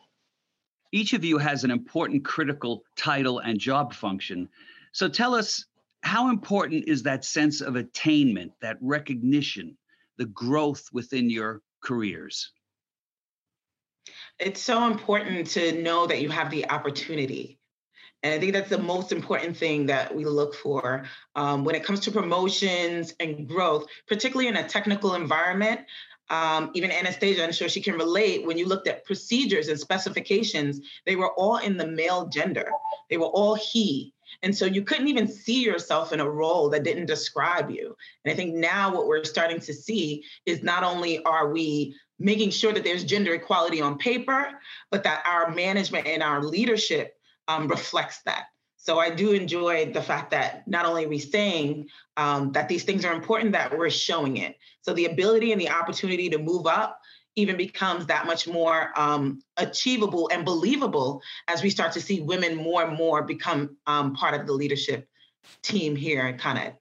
Each 0.90 1.12
of 1.12 1.24
you 1.24 1.38
has 1.38 1.62
an 1.62 1.70
important 1.70 2.24
critical 2.24 2.82
title 2.96 3.38
and 3.38 3.60
job 3.60 3.94
function. 3.94 4.48
So 4.90 5.08
tell 5.08 5.34
us 5.34 5.64
how 6.02 6.30
important 6.30 6.88
is 6.88 7.04
that 7.04 7.24
sense 7.24 7.60
of 7.60 7.76
attainment, 7.76 8.52
that 8.60 8.78
recognition, 8.80 9.76
the 10.18 10.26
growth 10.26 10.88
within 10.92 11.30
your 11.30 11.62
careers? 11.86 12.50
It's 14.38 14.60
so 14.60 14.86
important 14.86 15.46
to 15.48 15.80
know 15.80 16.06
that 16.06 16.20
you 16.20 16.28
have 16.28 16.50
the 16.50 16.68
opportunity. 16.68 17.58
And 18.22 18.34
I 18.34 18.38
think 18.40 18.52
that's 18.52 18.70
the 18.70 18.78
most 18.78 19.12
important 19.12 19.56
thing 19.56 19.86
that 19.86 20.14
we 20.14 20.24
look 20.24 20.54
for 20.54 21.04
um, 21.36 21.64
when 21.64 21.76
it 21.76 21.84
comes 21.84 22.00
to 22.00 22.10
promotions 22.10 23.14
and 23.20 23.46
growth, 23.46 23.86
particularly 24.08 24.48
in 24.48 24.56
a 24.56 24.68
technical 24.68 25.14
environment. 25.14 25.80
Um, 26.28 26.72
even 26.74 26.90
Anastasia, 26.90 27.44
I'm 27.44 27.52
sure 27.52 27.68
she 27.68 27.80
can 27.80 27.94
relate. 27.94 28.44
When 28.44 28.58
you 28.58 28.66
looked 28.66 28.88
at 28.88 29.04
procedures 29.04 29.68
and 29.68 29.78
specifications, 29.78 30.80
they 31.04 31.14
were 31.14 31.32
all 31.34 31.58
in 31.58 31.76
the 31.76 31.86
male 31.86 32.26
gender. 32.26 32.68
They 33.08 33.16
were 33.16 33.26
all 33.26 33.54
he. 33.54 34.12
And 34.42 34.56
so 34.56 34.66
you 34.66 34.82
couldn't 34.82 35.08
even 35.08 35.28
see 35.28 35.62
yourself 35.62 36.12
in 36.12 36.20
a 36.20 36.28
role 36.28 36.68
that 36.70 36.84
didn't 36.84 37.06
describe 37.06 37.70
you. 37.70 37.96
And 38.24 38.32
I 38.32 38.36
think 38.36 38.54
now 38.54 38.94
what 38.94 39.06
we're 39.06 39.24
starting 39.24 39.60
to 39.60 39.72
see 39.72 40.24
is 40.44 40.62
not 40.62 40.82
only 40.82 41.22
are 41.24 41.50
we 41.50 41.96
making 42.18 42.50
sure 42.50 42.72
that 42.72 42.84
there's 42.84 43.04
gender 43.04 43.34
equality 43.34 43.80
on 43.80 43.98
paper, 43.98 44.48
but 44.90 45.04
that 45.04 45.24
our 45.26 45.50
management 45.54 46.06
and 46.06 46.22
our 46.22 46.42
leadership 46.42 47.14
um, 47.48 47.68
reflects 47.68 48.22
that. 48.22 48.46
So 48.76 49.00
I 49.00 49.10
do 49.10 49.32
enjoy 49.32 49.92
the 49.92 50.00
fact 50.00 50.30
that 50.30 50.66
not 50.68 50.86
only 50.86 51.06
are 51.06 51.08
we 51.08 51.18
saying 51.18 51.88
um, 52.16 52.52
that 52.52 52.68
these 52.68 52.84
things 52.84 53.04
are 53.04 53.12
important, 53.12 53.52
that 53.52 53.76
we're 53.76 53.90
showing 53.90 54.36
it. 54.36 54.56
So 54.82 54.92
the 54.92 55.06
ability 55.06 55.50
and 55.50 55.60
the 55.60 55.70
opportunity 55.70 56.30
to 56.30 56.38
move 56.38 56.66
up 56.66 57.00
even 57.36 57.56
becomes 57.56 58.06
that 58.06 58.26
much 58.26 58.48
more 58.48 58.90
um, 58.96 59.40
achievable 59.58 60.28
and 60.32 60.44
believable 60.44 61.22
as 61.48 61.62
we 61.62 61.70
start 61.70 61.92
to 61.92 62.00
see 62.00 62.20
women 62.20 62.56
more 62.56 62.82
and 62.82 62.96
more 62.96 63.22
become 63.22 63.76
um, 63.86 64.14
part 64.14 64.38
of 64.38 64.46
the 64.46 64.52
leadership 64.52 65.06
team 65.62 65.94
here 65.94 66.22
at 66.22 66.38
Con 66.38 66.56
Ed. 66.56 66.76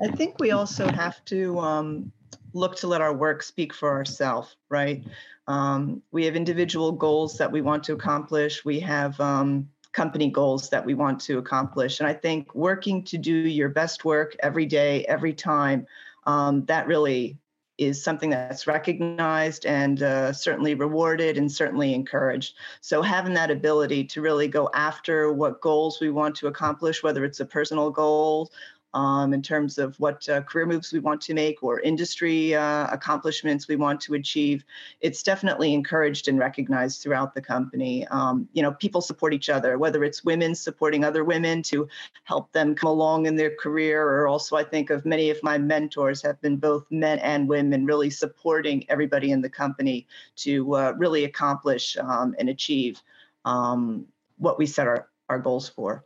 I 0.00 0.08
think 0.08 0.38
we 0.40 0.50
also 0.50 0.90
have 0.90 1.24
to 1.26 1.58
um, 1.60 2.12
look 2.52 2.76
to 2.76 2.88
let 2.88 3.00
our 3.00 3.14
work 3.14 3.42
speak 3.42 3.72
for 3.72 3.90
ourselves, 3.90 4.56
right? 4.68 5.04
Um, 5.46 6.02
we 6.10 6.24
have 6.24 6.34
individual 6.34 6.92
goals 6.92 7.38
that 7.38 7.50
we 7.50 7.60
want 7.60 7.84
to 7.84 7.92
accomplish. 7.92 8.64
We 8.64 8.80
have 8.80 9.18
um, 9.20 9.68
company 9.92 10.30
goals 10.30 10.70
that 10.70 10.84
we 10.84 10.94
want 10.94 11.20
to 11.20 11.38
accomplish. 11.38 12.00
And 12.00 12.08
I 12.08 12.14
think 12.14 12.54
working 12.54 13.04
to 13.04 13.18
do 13.18 13.32
your 13.32 13.68
best 13.68 14.04
work 14.04 14.34
every 14.40 14.66
day, 14.66 15.04
every 15.04 15.34
time, 15.34 15.86
um, 16.24 16.64
that 16.66 16.86
really 16.86 17.38
is 17.84 18.02
something 18.02 18.30
that's 18.30 18.66
recognized 18.66 19.66
and 19.66 20.02
uh, 20.02 20.32
certainly 20.32 20.74
rewarded 20.74 21.38
and 21.38 21.50
certainly 21.50 21.94
encouraged. 21.94 22.54
So, 22.80 23.02
having 23.02 23.34
that 23.34 23.50
ability 23.50 24.04
to 24.04 24.20
really 24.20 24.48
go 24.48 24.70
after 24.74 25.32
what 25.32 25.60
goals 25.60 26.00
we 26.00 26.10
want 26.10 26.34
to 26.36 26.46
accomplish, 26.46 27.02
whether 27.02 27.24
it's 27.24 27.40
a 27.40 27.46
personal 27.46 27.90
goal 27.90 28.50
um, 28.94 29.32
in 29.32 29.42
terms 29.42 29.78
of 29.78 29.98
what 29.98 30.28
uh, 30.28 30.42
career 30.42 30.66
moves 30.66 30.92
we 30.92 30.98
want 30.98 31.20
to 31.22 31.34
make 31.34 31.62
or 31.62 31.80
industry 31.80 32.54
uh, 32.54 32.86
accomplishments 32.90 33.68
we 33.68 33.76
want 33.76 34.00
to 34.02 34.14
achieve. 34.14 34.64
It's 35.00 35.22
definitely 35.22 35.72
encouraged 35.72 36.28
and 36.28 36.38
recognized 36.38 37.02
throughout 37.02 37.34
the 37.34 37.40
company. 37.40 38.06
Um, 38.08 38.48
you 38.52 38.62
know, 38.62 38.72
people 38.72 39.00
support 39.00 39.34
each 39.34 39.48
other, 39.48 39.78
whether 39.78 40.04
it's 40.04 40.24
women 40.24 40.54
supporting 40.54 41.04
other 41.04 41.24
women 41.24 41.62
to 41.64 41.88
help 42.24 42.52
them 42.52 42.74
come 42.74 42.90
along 42.90 43.26
in 43.26 43.36
their 43.36 43.54
career, 43.56 44.06
or 44.06 44.28
also 44.28 44.56
I 44.56 44.64
think 44.64 44.90
of 44.90 45.06
many 45.06 45.30
of 45.30 45.42
my 45.42 45.58
mentors 45.58 46.22
have 46.22 46.40
been 46.40 46.56
both 46.56 46.84
men 46.90 47.18
and 47.20 47.48
women, 47.48 47.86
really 47.86 48.10
supporting 48.10 48.84
everybody 48.88 49.30
in 49.30 49.40
the 49.40 49.50
company 49.50 50.06
to 50.36 50.74
uh, 50.74 50.92
really 50.96 51.24
accomplish 51.24 51.96
um, 51.96 52.34
and 52.38 52.48
achieve 52.48 53.02
um, 53.44 54.06
what 54.38 54.58
we 54.58 54.66
set 54.66 54.86
our, 54.86 55.08
our 55.28 55.38
goals 55.38 55.68
for. 55.68 56.04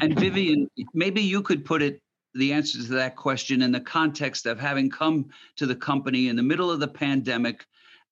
And 0.00 0.18
Vivian, 0.18 0.68
maybe 0.94 1.20
you 1.20 1.42
could 1.42 1.64
put 1.64 1.82
it 1.82 2.00
the 2.34 2.52
answer 2.52 2.78
to 2.78 2.92
that 2.92 3.16
question 3.16 3.62
in 3.62 3.72
the 3.72 3.80
context 3.80 4.46
of 4.46 4.60
having 4.60 4.90
come 4.90 5.30
to 5.56 5.66
the 5.66 5.74
company 5.74 6.28
in 6.28 6.36
the 6.36 6.42
middle 6.42 6.70
of 6.70 6.78
the 6.78 6.88
pandemic. 6.88 7.66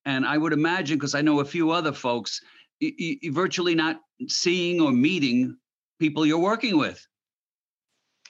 And 0.05 0.25
I 0.25 0.37
would 0.37 0.53
imagine, 0.53 0.97
because 0.97 1.15
I 1.15 1.21
know 1.21 1.39
a 1.39 1.45
few 1.45 1.71
other 1.71 1.93
folks, 1.93 2.41
you, 2.79 3.17
you 3.21 3.31
virtually 3.31 3.75
not 3.75 4.01
seeing 4.27 4.81
or 4.81 4.91
meeting 4.91 5.57
people 5.99 6.25
you're 6.25 6.39
working 6.39 6.77
with. 6.77 7.05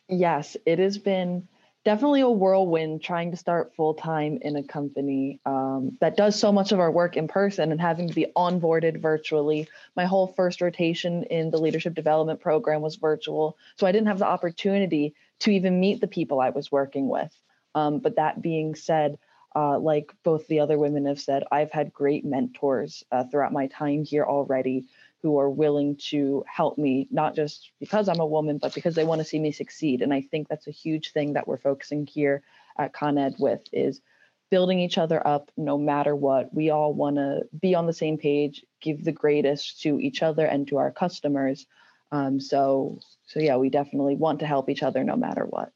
Yes, 0.10 0.56
it 0.66 0.80
has 0.80 0.98
been 0.98 1.48
definitely 1.88 2.20
a 2.20 2.30
whirlwind 2.30 3.02
trying 3.02 3.32
to 3.32 3.38
start 3.38 3.74
full 3.74 3.94
time 3.94 4.40
in 4.42 4.58
a 4.58 4.62
company 4.62 5.40
um, 5.46 5.98
that 6.02 6.18
does 6.18 6.38
so 6.38 6.52
much 6.52 6.74
of 6.74 6.82
our 6.82 6.92
work 6.92 7.16
in 7.16 7.30
person 7.30 7.72
and 7.72 7.80
having 7.80 8.10
to 8.10 8.14
be 8.14 8.28
onboarded 8.36 9.02
virtually. 9.02 9.70
My 9.96 10.04
whole 10.04 10.28
first 10.28 10.60
rotation 10.60 11.24
in 11.24 11.50
the 11.50 11.58
leadership 11.58 11.94
development 11.94 12.42
program 12.42 12.82
was 12.82 12.98
virtual, 12.98 13.58
so 13.78 13.88
I 13.88 13.94
didn't 13.94 14.10
have 14.10 14.20
the 14.20 14.28
opportunity 14.28 15.16
to 15.40 15.52
even 15.52 15.80
meet 15.80 16.02
the 16.02 16.10
people 16.10 16.42
I 16.42 16.50
was 16.50 16.70
working 16.70 17.08
with. 17.08 17.34
Um, 17.74 18.00
but 18.00 18.18
that 18.18 18.42
being 18.42 18.76
said, 18.76 19.18
uh, 19.56 19.80
like 19.80 20.12
both 20.24 20.46
the 20.48 20.60
other 20.60 20.78
women 20.78 21.06
have 21.06 21.22
said, 21.22 21.46
I've 21.54 21.72
had 21.72 21.94
great 21.94 22.26
mentors 22.26 23.06
uh, 23.14 23.24
throughout 23.32 23.54
my 23.54 23.68
time 23.68 24.04
here 24.04 24.26
already 24.26 24.88
who 25.24 25.40
are 25.40 25.50
willing 25.50 25.98
to 26.10 26.44
help 26.48 26.78
me, 26.78 27.08
not 27.12 27.36
just 27.36 27.72
because 27.80 28.08
I'm 28.08 28.20
a 28.20 28.26
woman, 28.26 28.60
but 28.60 28.74
because 28.74 28.96
they 28.96 29.04
want 29.04 29.20
to 29.20 29.26
see 29.26 29.40
me 29.40 29.52
succeed. 29.52 30.02
And 30.02 30.14
I 30.14 30.22
think 30.22 30.48
that's 30.48 30.68
a 30.68 30.72
huge 30.72 31.12
thing 31.12 31.34
that 31.34 31.48
we're 31.48 31.58
focusing 31.58 32.06
here 32.06 32.44
at 32.78 32.94
Con 32.94 33.18
Ed 33.18 33.36
with 33.40 33.62
is 33.74 34.02
building 34.50 34.80
each 34.80 34.98
other 34.98 35.26
up 35.26 35.52
no 35.58 35.78
matter 35.78 36.16
what. 36.16 36.54
We 36.54 36.70
all 36.70 36.94
want 36.94 37.18
to 37.18 37.42
be 37.60 37.76
on 37.76 37.88
the 37.88 37.94
same 37.94 38.18
page, 38.18 38.64
give 38.82 39.04
the 39.04 39.12
greatest 39.12 39.82
to 39.82 40.00
each 40.00 40.22
other 40.22 40.46
and 40.46 40.68
to 40.68 40.78
our 40.78 40.92
customers. 40.92 41.66
Um, 42.12 42.40
so, 42.40 43.00
so 43.26 43.40
yeah, 43.40 43.58
we 43.58 43.70
definitely 43.70 44.16
want 44.16 44.40
to 44.40 44.46
help 44.46 44.70
each 44.70 44.84
other 44.84 45.04
no 45.04 45.16
matter 45.16 45.46
what. 45.46 45.72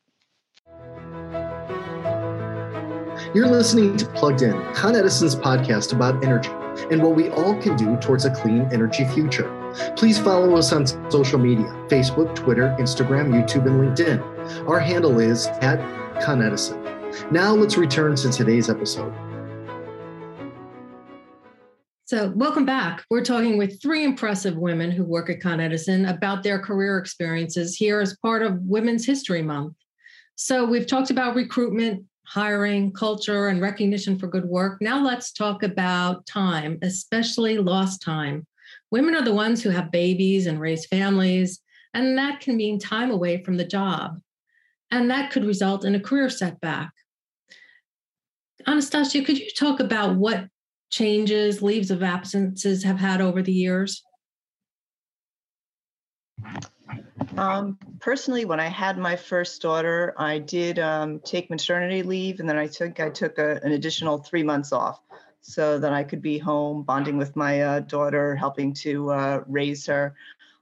You're 3.33 3.47
listening 3.47 3.97
to 3.97 4.05
Plugged 4.07 4.41
In, 4.41 4.73
Con 4.73 4.95
Edison's 4.95 5.35
podcast 5.35 5.93
about 5.93 6.23
energy 6.23 6.51
and 6.89 7.01
what 7.01 7.15
we 7.15 7.29
all 7.29 7.55
can 7.61 7.75
do 7.75 7.97
towards 7.97 8.25
a 8.25 8.31
clean 8.31 8.67
energy 8.71 9.05
future. 9.05 9.49
Please 9.95 10.17
follow 10.17 10.55
us 10.55 10.71
on 10.73 10.85
social 11.11 11.39
media 11.39 11.65
Facebook, 11.87 12.33
Twitter, 12.35 12.75
Instagram, 12.79 13.29
YouTube, 13.29 13.65
and 13.67 13.97
LinkedIn. 13.97 14.67
Our 14.67 14.79
handle 14.79 15.19
is 15.19 15.47
at 15.47 15.79
Con 16.21 16.41
Edison. 16.41 16.81
Now 17.31 17.53
let's 17.53 17.77
return 17.77 18.15
to 18.15 18.29
today's 18.29 18.69
episode. 18.69 19.13
So, 22.11 22.29
welcome 22.35 22.65
back. 22.65 23.05
We're 23.09 23.23
talking 23.23 23.57
with 23.57 23.81
three 23.81 24.03
impressive 24.03 24.57
women 24.57 24.91
who 24.91 25.05
work 25.05 25.29
at 25.29 25.39
Con 25.39 25.61
Edison 25.61 26.07
about 26.07 26.43
their 26.43 26.59
career 26.59 26.97
experiences 26.97 27.77
here 27.77 28.01
as 28.01 28.17
part 28.17 28.43
of 28.43 28.61
Women's 28.63 29.05
History 29.05 29.41
Month. 29.41 29.75
So, 30.35 30.65
we've 30.65 30.87
talked 30.87 31.09
about 31.09 31.35
recruitment, 31.35 32.03
hiring, 32.31 32.93
culture, 32.93 33.49
and 33.49 33.61
recognition 33.61 34.17
for 34.17 34.27
good 34.27 34.45
work. 34.45 34.81
Now 34.81 35.03
let's 35.03 35.33
talk 35.33 35.63
about 35.63 36.25
time, 36.25 36.77
especially 36.81 37.57
lost 37.57 38.01
time. 38.01 38.47
Women 38.89 39.15
are 39.15 39.21
the 39.21 39.33
ones 39.33 39.61
who 39.61 39.69
have 39.69 39.91
babies 39.91 40.47
and 40.47 40.57
raise 40.57 40.85
families, 40.85 41.59
and 41.93 42.17
that 42.17 42.39
can 42.39 42.55
mean 42.55 42.79
time 42.79 43.11
away 43.11 43.43
from 43.43 43.57
the 43.57 43.65
job. 43.65 44.21
And 44.91 45.11
that 45.11 45.31
could 45.31 45.43
result 45.43 45.83
in 45.83 45.93
a 45.93 45.99
career 45.99 46.29
setback. 46.29 46.91
Anastasia, 48.65 49.25
could 49.25 49.37
you 49.37 49.49
talk 49.51 49.81
about 49.81 50.15
what 50.15 50.47
changes 50.89 51.61
leaves 51.61 51.91
of 51.91 52.01
absences 52.01 52.85
have 52.85 52.99
had 52.99 53.19
over 53.19 53.41
the 53.41 53.51
years? 53.51 54.03
Um, 57.37 57.77
personally, 57.99 58.45
when 58.45 58.59
I 58.59 58.67
had 58.67 58.97
my 58.97 59.15
first 59.15 59.61
daughter, 59.61 60.13
I 60.17 60.39
did 60.39 60.79
um, 60.79 61.19
take 61.19 61.49
maternity 61.49 62.03
leave, 62.03 62.39
and 62.39 62.49
then 62.49 62.57
I 62.57 62.67
think 62.67 62.99
I 62.99 63.09
took 63.09 63.37
a, 63.37 63.59
an 63.63 63.71
additional 63.71 64.17
three 64.17 64.43
months 64.43 64.71
off 64.71 64.99
so 65.41 65.79
that 65.79 65.93
I 65.93 66.03
could 66.03 66.21
be 66.21 66.37
home 66.37 66.83
bonding 66.83 67.17
with 67.17 67.35
my 67.35 67.61
uh, 67.61 67.79
daughter, 67.79 68.35
helping 68.35 68.73
to 68.75 69.11
uh, 69.11 69.43
raise 69.47 69.85
her. 69.87 70.15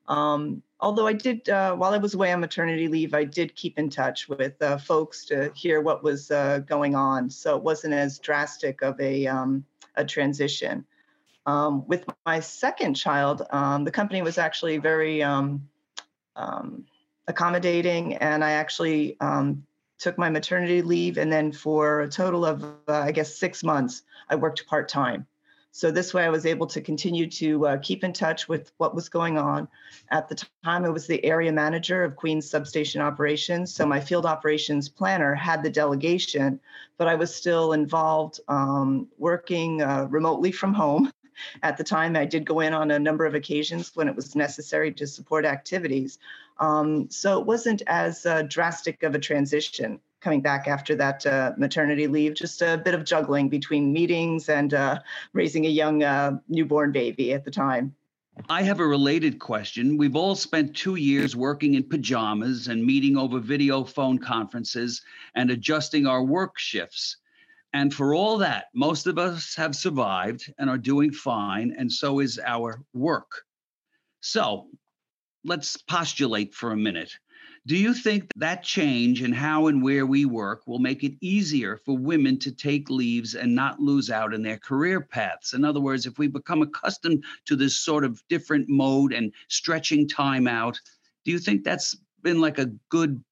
Um, 0.08 0.64
although 0.80 1.06
I 1.06 1.14
did, 1.14 1.50
uh, 1.50 1.76
while 1.76 1.94
I 1.94 1.98
was 1.98 2.14
away 2.14 2.32
on 2.32 2.40
maternity 2.40 2.88
leave, 2.88 3.14
I 3.14 3.26
did 3.26 3.56
keep 3.56 3.78
in 3.78 3.90
touch 3.90 4.30
with 4.30 4.62
uh, 4.62 4.78
folks 4.78 5.26
to 5.26 5.52
hear 5.56 5.82
what 5.82 6.04
was 6.04 6.32
uh, 6.32 6.60
going 6.60 6.96
on. 6.96 7.30
So 7.30 7.58
it 7.58 7.64
wasn't 7.64 7.94
as 7.94 8.20
drastic 8.20 8.82
of 8.82 9.00
a, 9.00 9.28
um, 9.28 9.66
a 9.96 10.06
transition. 10.06 10.86
Um, 11.46 11.88
with 11.88 12.06
my 12.26 12.40
second 12.40 12.94
child, 12.94 13.42
um, 13.50 13.84
the 13.84 13.92
company 13.92 14.22
was 14.22 14.38
actually 14.38 14.78
very 14.78 15.24
um, 16.36 16.86
accommodating, 17.28 18.16
and 18.16 18.44
I 18.44 18.52
actually 18.52 19.18
um, 19.20 19.64
took 20.00 20.18
my 20.18 20.30
maternity 20.30 20.82
leave, 20.82 21.18
and 21.18 21.32
then 21.32 21.52
for 21.52 22.02
a 22.02 22.10
total 22.10 22.46
of 22.46 22.64
uh, 22.64 22.74
I 22.88 23.12
guess 23.12 23.36
six 23.36 23.64
months, 23.64 24.04
I 24.30 24.36
worked 24.36 24.66
part 24.68 24.90
time. 24.90 25.28
So 25.72 25.92
this 25.92 26.14
way, 26.16 26.24
I 26.24 26.30
was 26.30 26.48
able 26.48 26.66
to 26.68 26.82
continue 26.82 27.30
to 27.30 27.68
uh, 27.68 27.78
keep 27.78 28.04
in 28.04 28.12
touch 28.12 28.50
with 28.50 28.72
what 28.78 28.96
was 28.96 29.08
going 29.08 29.38
on. 29.38 29.68
At 30.10 30.28
the 30.28 30.36
time, 30.64 30.84
I 30.84 30.90
was 30.90 31.06
the 31.06 31.24
area 31.24 31.52
manager 31.52 32.04
of 32.04 32.16
Queens 32.16 32.50
Substation 32.50 33.02
Operations. 33.02 33.74
So 33.74 33.86
my 33.86 34.00
field 34.00 34.26
operations 34.26 34.90
planner 34.90 35.36
had 35.36 35.62
the 35.62 35.70
delegation, 35.70 36.60
but 36.98 37.08
I 37.08 37.14
was 37.14 37.34
still 37.34 37.74
involved 37.74 38.40
um, 38.48 39.08
working 39.20 39.84
uh, 39.84 40.08
remotely 40.10 40.52
from 40.52 40.74
home 40.74 41.12
at 41.64 41.78
the 41.78 41.84
time, 41.84 42.16
I 42.16 42.26
did 42.26 42.46
go 42.46 42.60
in 42.60 42.74
on 42.74 42.92
a 42.92 43.00
number 43.00 43.26
of 43.26 43.36
occasions 43.36 43.96
when 43.96 44.08
it 44.08 44.16
was 44.16 44.36
necessary 44.36 44.92
to 44.94 45.08
support 45.08 45.46
activities. 45.46 46.20
Um, 46.60 47.10
so 47.10 47.40
it 47.40 47.46
wasn't 47.46 47.82
as 47.88 48.26
uh, 48.26 48.44
drastic 48.44 49.04
of 49.04 49.16
a 49.16 49.20
transition 49.20 50.00
coming 50.22 50.42
back 50.42 50.68
after 50.68 50.96
that 50.96 51.26
uh, 51.26 51.54
maternity 51.58 52.08
leave, 52.08 52.34
just 52.34 52.62
a 52.62 52.82
bit 52.84 52.94
of 52.94 53.06
juggling 53.06 53.50
between 53.50 53.94
meetings 53.94 54.50
and 54.50 54.74
uh, 54.74 55.00
raising 55.34 55.66
a 55.66 55.70
young 55.70 56.04
uh, 56.04 56.38
newborn 56.50 56.92
baby 56.92 57.34
at 57.34 57.46
the 57.46 57.52
time. 57.52 57.96
I 58.48 58.62
have 58.64 58.80
a 58.80 58.88
related 58.88 59.40
question. 59.40 59.98
We've 59.98 60.16
all 60.16 60.36
spent 60.36 60.76
two 60.76 60.96
years 60.96 61.36
working 61.36 61.74
in 61.74 61.84
pajamas 61.84 62.68
and 62.68 62.86
meeting 62.86 63.18
over 63.18 63.40
video 63.40 63.84
phone 63.84 64.18
conferences 64.18 65.02
and 65.36 65.52
adjusting 65.52 66.08
our 66.08 66.24
work 66.24 66.58
shifts. 66.58 67.18
And 67.74 67.94
for 67.94 68.16
all 68.16 68.40
that, 68.40 68.66
most 68.74 69.06
of 69.06 69.20
us 69.20 69.56
have 69.56 69.76
survived 69.76 70.52
and 70.58 70.70
are 70.70 70.78
doing 70.78 71.12
fine, 71.12 71.76
and 71.78 71.92
so 71.92 72.20
is 72.20 72.40
our 72.44 72.82
work. 72.94 73.44
So 74.22 74.68
let's 75.44 75.78
postulate 75.78 76.54
for 76.54 76.72
a 76.72 76.78
minute. 76.78 77.12
Do 77.68 77.78
you 77.78 77.94
think 77.94 78.32
that 78.38 78.64
change 78.64 79.22
in 79.22 79.32
how 79.32 79.68
and 79.68 79.84
where 79.84 80.06
we 80.06 80.26
work 80.26 80.66
will 80.66 80.80
make 80.80 81.04
it 81.04 81.14
easier 81.22 81.78
for 81.78 81.96
women 81.96 82.40
to 82.40 82.52
take 82.52 82.90
leaves 82.90 83.36
and 83.36 83.54
not 83.54 83.80
lose 83.80 84.10
out 84.10 84.34
in 84.34 84.42
their 84.42 84.58
career 84.58 85.02
paths? 85.02 85.54
In 85.54 85.64
other 85.64 85.80
words, 85.80 86.06
if 86.06 86.18
we 86.18 86.28
become 86.28 86.64
accustomed 86.64 87.24
to 87.46 87.56
this 87.56 87.76
sort 87.76 88.04
of 88.04 88.24
different 88.30 88.68
mode 88.70 89.14
and 89.14 89.32
stretching 89.50 90.08
time 90.08 90.48
out, 90.48 90.80
do 91.26 91.32
you 91.32 91.38
think 91.38 91.64
that's 91.64 91.96
been 92.24 92.42
like 92.42 92.58
a 92.58 92.72
good 92.90 93.24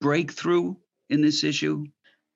breakthrough 0.00 0.76
in 1.08 1.20
this 1.20 1.42
issue? 1.42 1.84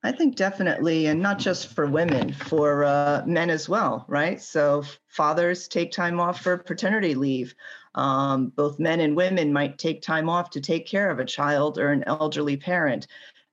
I 0.05 0.13
think 0.13 0.37
definitely, 0.37 1.07
and 1.07 1.23
not 1.23 1.39
just 1.39 1.69
for 1.69 1.87
women, 1.87 2.31
for 2.31 2.85
uh, 2.85 3.23
men 3.25 3.49
as 3.49 3.71
well, 3.71 4.05
right? 4.07 4.39
So 4.39 4.85
fathers 5.09 5.67
take 5.67 5.93
time 5.93 6.21
off 6.21 6.43
for 6.43 6.59
paternity 6.59 7.15
leave. 7.15 7.55
Um, 7.95 8.49
both 8.49 8.79
men 8.79 9.01
and 9.01 9.17
women 9.17 9.51
might 9.51 9.79
take 9.79 10.03
time 10.03 10.29
off 10.29 10.51
to 10.51 10.61
take 10.61 10.87
care 10.87 11.09
of 11.09 11.21
a 11.21 11.25
child 11.25 11.79
or 11.79 11.89
an 11.89 12.05
elderly 12.07 12.59
parent. 12.59 13.07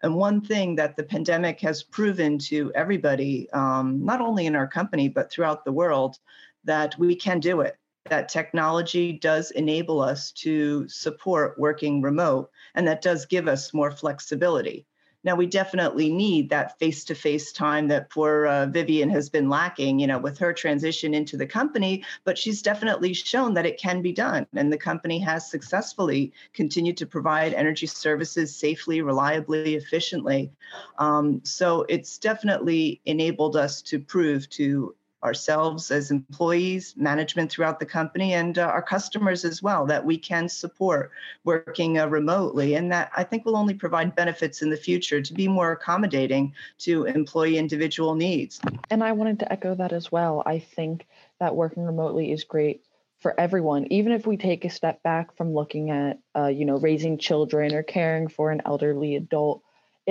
And 0.04 0.14
one 0.14 0.42
thing 0.42 0.76
that 0.76 0.98
the 0.98 1.04
pandemic 1.04 1.62
has 1.62 1.84
proven 1.84 2.38
to 2.40 2.70
everybody, 2.76 3.50
um, 3.52 4.04
not 4.04 4.20
only 4.20 4.46
in 4.46 4.58
our 4.58 4.68
company, 4.68 5.08
but 5.08 5.32
throughout 5.32 5.64
the 5.64 5.72
world, 5.72 6.20
that 6.66 7.00
we 7.00 7.16
can 7.16 7.40
do 7.40 7.62
it. 7.62 7.78
That 8.10 8.28
technology 8.28 9.14
does 9.14 9.52
enable 9.52 10.02
us 10.02 10.34
to 10.44 10.86
support 10.90 11.58
working 11.58 12.02
remote, 12.02 12.52
and 12.76 12.86
that 12.90 13.02
does 13.02 13.26
give 13.26 13.48
us 13.48 13.74
more 13.74 13.92
flexibility. 13.92 14.86
Now, 15.24 15.36
we 15.36 15.46
definitely 15.46 16.12
need 16.12 16.50
that 16.50 16.80
face 16.80 17.04
to 17.06 17.16
face 17.16 17.52
time 17.52 17.88
that 17.90 18.10
poor 18.10 18.48
uh, 18.48 18.66
Vivian 18.66 19.10
has 19.10 19.30
been 19.30 19.50
lacking, 19.50 20.00
you 20.00 20.08
know, 20.08 20.18
with 20.18 20.38
her 20.40 20.52
transition 20.52 21.14
into 21.14 21.38
the 21.38 21.46
company, 21.46 22.04
but 22.24 22.38
she's 22.38 22.62
definitely 22.62 23.14
shown 23.14 23.54
that 23.54 23.66
it 23.66 23.80
can 23.80 24.02
be 24.02 24.12
done. 24.12 24.48
And 24.56 24.74
the 24.74 24.78
company 24.78 25.20
has 25.20 25.50
successfully 25.50 26.34
continued 26.54 26.98
to 26.98 27.06
provide 27.06 27.54
energy 27.54 27.88
services 27.88 28.56
safely, 28.56 29.02
reliably, 29.02 29.76
efficiently. 29.76 30.52
Um, 30.98 31.42
so 31.44 31.86
it's 31.90 32.18
definitely 32.18 33.02
enabled 33.06 33.56
us 33.56 33.82
to 33.84 34.00
prove 34.00 34.50
to 34.52 34.96
ourselves 35.24 35.92
as 35.92 36.12
employees, 36.12 36.94
management 36.98 37.52
throughout 37.52 37.80
the 37.80 37.86
company, 37.86 38.34
and 38.34 38.58
uh, 38.58 38.64
our 38.64 38.82
customers 38.82 39.46
as 39.46 39.62
well, 39.62 39.86
that 39.86 40.06
we 40.06 40.18
can 40.18 40.50
support 40.50 41.12
working 41.44 42.00
uh, 42.00 42.08
remotely. 42.08 42.76
And 42.76 42.92
that 42.92 43.12
I 43.16 43.24
think 43.24 43.46
will 43.46 43.58
only 43.58 43.74
provide 43.74 44.16
benefits 44.16 44.62
in 44.62 44.70
the 44.70 44.78
future 44.78 45.22
to 45.22 45.34
be 45.34 45.48
more 45.48 45.72
accommodating 45.72 46.54
to 46.80 47.06
employee 47.06 47.58
individual 47.58 48.16
needs. 48.16 48.60
And 48.90 49.04
I 49.04 49.12
wanted 49.12 49.40
to 49.40 49.52
echo 49.52 49.76
that 49.76 49.94
as 49.94 50.12
well. 50.12 50.44
I 50.46 50.60
think 50.60 51.08
that 51.40 51.56
working 51.56 51.84
remotely 51.84 52.32
is 52.32 52.44
great 52.44 52.84
for 53.20 53.40
everyone 53.40 53.86
even 53.92 54.12
if 54.12 54.26
we 54.26 54.36
take 54.36 54.66
a 54.66 54.70
step 54.70 55.04
back 55.04 55.38
from 55.38 55.54
looking 55.54 55.92
at 55.92 56.18
uh, 56.36 56.48
you 56.48 56.66
know 56.66 56.78
raising 56.78 57.20
children 57.20 57.74
or 57.76 57.84
caring 57.84 58.28
for 58.28 58.50
an 58.50 58.64
elderly 58.66 59.16
adult 59.16 59.62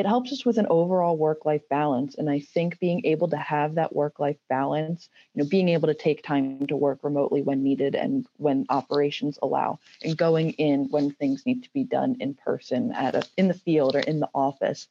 it 0.01 0.07
helps 0.07 0.33
us 0.33 0.47
with 0.47 0.57
an 0.57 0.67
overall 0.71 1.15
work 1.15 1.45
life 1.45 1.69
balance 1.69 2.15
and 2.15 2.31
i 2.31 2.41
think 2.41 2.79
being 2.81 3.05
able 3.05 3.29
to 3.29 3.37
have 3.37 3.75
that 3.75 3.95
work 3.95 4.19
life 4.19 4.39
balance 4.49 5.11
you 5.35 5.43
know 5.43 5.49
being 5.49 5.69
able 5.69 5.89
to 5.89 5.95
take 5.95 6.23
time 6.23 6.67
to 6.67 6.75
work 6.75 6.99
remotely 7.03 7.43
when 7.43 7.63
needed 7.63 7.95
and 7.95 8.27
when 8.39 8.65
operations 8.71 9.39
allow 9.43 9.79
and 10.03 10.17
going 10.17 10.53
in 10.53 10.89
when 10.91 11.11
things 11.11 11.45
need 11.45 11.63
to 11.63 11.73
be 11.75 11.85
done 11.85 12.17
in 12.19 12.33
person 12.33 12.93
at 12.93 13.15
a, 13.15 13.23
in 13.37 13.47
the 13.47 13.55
field 13.55 13.95
or 13.95 14.01
in 14.01 14.21
the 14.21 14.31
office 14.35 14.89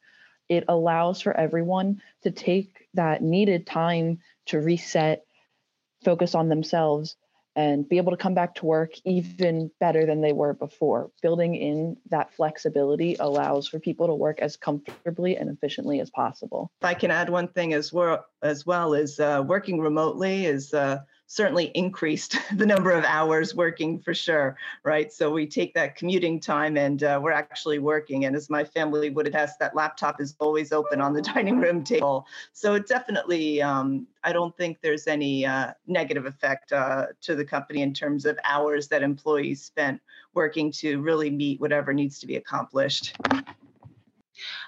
it 0.48 0.64
allows 0.68 1.20
for 1.20 1.36
everyone 1.36 2.00
to 2.22 2.30
take 2.30 2.86
that 2.94 3.20
needed 3.20 3.66
time 3.66 4.20
to 4.46 4.60
reset 4.60 5.24
focus 6.04 6.36
on 6.36 6.48
themselves 6.48 7.16
and 7.60 7.86
be 7.86 7.98
able 7.98 8.10
to 8.10 8.16
come 8.16 8.32
back 8.32 8.54
to 8.54 8.64
work 8.64 8.92
even 9.04 9.70
better 9.80 10.06
than 10.06 10.22
they 10.22 10.32
were 10.32 10.54
before. 10.54 11.10
Building 11.20 11.54
in 11.54 11.96
that 12.08 12.32
flexibility 12.32 13.16
allows 13.20 13.68
for 13.68 13.78
people 13.78 14.06
to 14.06 14.14
work 14.14 14.40
as 14.40 14.56
comfortably 14.56 15.36
and 15.36 15.50
efficiently 15.50 16.00
as 16.00 16.08
possible. 16.08 16.70
If 16.80 16.86
I 16.86 16.94
can 16.94 17.10
add 17.10 17.28
one 17.28 17.48
thing 17.48 17.74
as 17.74 17.92
well, 17.92 18.24
as 18.42 18.64
well 18.64 18.94
is 18.94 19.20
uh, 19.20 19.44
working 19.46 19.78
remotely 19.78 20.46
is 20.46 20.72
uh, 20.72 21.00
certainly 21.30 21.66
increased 21.76 22.36
the 22.56 22.66
number 22.66 22.90
of 22.90 23.04
hours 23.04 23.54
working 23.54 24.00
for 24.00 24.12
sure, 24.12 24.56
right? 24.82 25.12
So 25.12 25.30
we 25.30 25.46
take 25.46 25.72
that 25.74 25.94
commuting 25.94 26.40
time 26.40 26.76
and 26.76 27.04
uh, 27.04 27.20
we're 27.22 27.30
actually 27.30 27.78
working. 27.78 28.24
And 28.24 28.34
as 28.34 28.50
my 28.50 28.64
family 28.64 29.10
would 29.10 29.28
attest, 29.28 29.60
that 29.60 29.76
laptop 29.76 30.20
is 30.20 30.34
always 30.40 30.72
open 30.72 31.00
on 31.00 31.12
the 31.12 31.22
dining 31.32 31.60
room 31.60 31.84
table. 31.84 32.26
So 32.52 32.74
it 32.74 32.88
definitely, 32.88 33.62
um, 33.62 34.08
I 34.24 34.32
don't 34.32 34.56
think 34.56 34.78
there's 34.82 35.06
any 35.06 35.46
uh, 35.46 35.72
negative 35.86 36.26
effect 36.26 36.72
uh, 36.72 37.06
to 37.20 37.36
the 37.36 37.44
company 37.44 37.82
in 37.82 37.94
terms 37.94 38.26
of 38.26 38.36
hours 38.42 38.88
that 38.88 39.04
employees 39.04 39.62
spent 39.62 40.00
working 40.34 40.72
to 40.72 41.00
really 41.00 41.30
meet 41.30 41.60
whatever 41.60 41.94
needs 41.94 42.18
to 42.18 42.26
be 42.26 42.34
accomplished. 42.34 43.14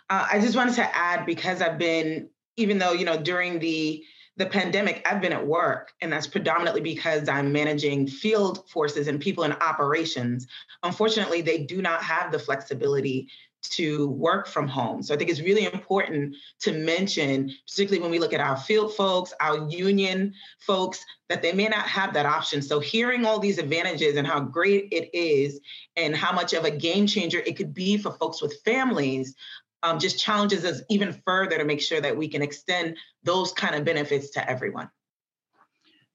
Uh, 0.09 0.27
I 0.31 0.39
just 0.39 0.55
wanted 0.55 0.77
to 0.77 0.97
add 0.97 1.27
because 1.27 1.61
I've 1.61 1.79
been, 1.79 2.29
even 2.57 2.79
though, 2.79 2.93
you 2.93 3.05
know, 3.05 3.21
during 3.21 3.59
the 3.59 4.05
the 4.37 4.47
pandemic, 4.47 5.07
I've 5.09 5.21
been 5.21 5.33
at 5.33 5.47
work, 5.47 5.93
and 6.01 6.13
that's 6.13 6.27
predominantly 6.27 6.81
because 6.81 7.29
I'm 7.29 7.53
managing 7.53 8.07
field 8.07 8.69
forces 8.71 9.09
and 9.09 9.21
people 9.21 9.45
in 9.45 9.53
operations. 9.53 10.47
Unfortunately, 10.83 11.43
they 11.43 11.59
do 11.59 11.83
not 11.83 12.03
have 12.03 12.33
the 12.33 12.39
flexibility 12.39 13.29
to 13.63 14.09
work 14.09 14.49
from 14.49 14.67
home. 14.67 15.03
So 15.03 15.15
I 15.15 15.17
think 15.17 15.31
it's 15.31 15.41
really 15.41 15.67
important 15.67 16.35
to 16.61 16.73
mention, 16.73 17.55
particularly 17.69 18.03
when 18.03 18.11
we 18.11 18.19
look 18.19 18.33
at 18.33 18.41
our 18.41 18.57
field 18.57 18.95
folks, 18.95 19.33
our 19.41 19.69
union 19.69 20.35
folks, 20.59 21.05
that 21.29 21.43
they 21.43 21.53
may 21.53 21.69
not 21.69 21.87
have 21.87 22.13
that 22.15 22.27
option. 22.27 22.61
So 22.61 22.81
hearing 22.81 23.25
all 23.25 23.39
these 23.39 23.59
advantages 23.59 24.17
and 24.17 24.27
how 24.27 24.41
great 24.41 24.89
it 24.91 25.17
is 25.17 25.61
and 25.97 26.17
how 26.17 26.33
much 26.33 26.55
of 26.55 26.65
a 26.65 26.71
game 26.71 27.07
changer 27.07 27.39
it 27.39 27.57
could 27.57 27.73
be 27.73 27.99
for 27.99 28.13
folks 28.13 28.43
with 28.43 28.61
families, 28.65 29.37
um, 29.83 29.99
just 29.99 30.19
challenges 30.19 30.65
us 30.65 30.83
even 30.89 31.13
further 31.25 31.59
to 31.59 31.65
make 31.65 31.81
sure 31.81 32.01
that 32.01 32.17
we 32.17 32.29
can 32.29 32.43
extend 32.43 32.97
those 33.25 33.53
kind 33.53 33.75
of 33.75 33.85
benefits 33.85 34.31
to 34.31 34.51
everyone. 34.51 34.89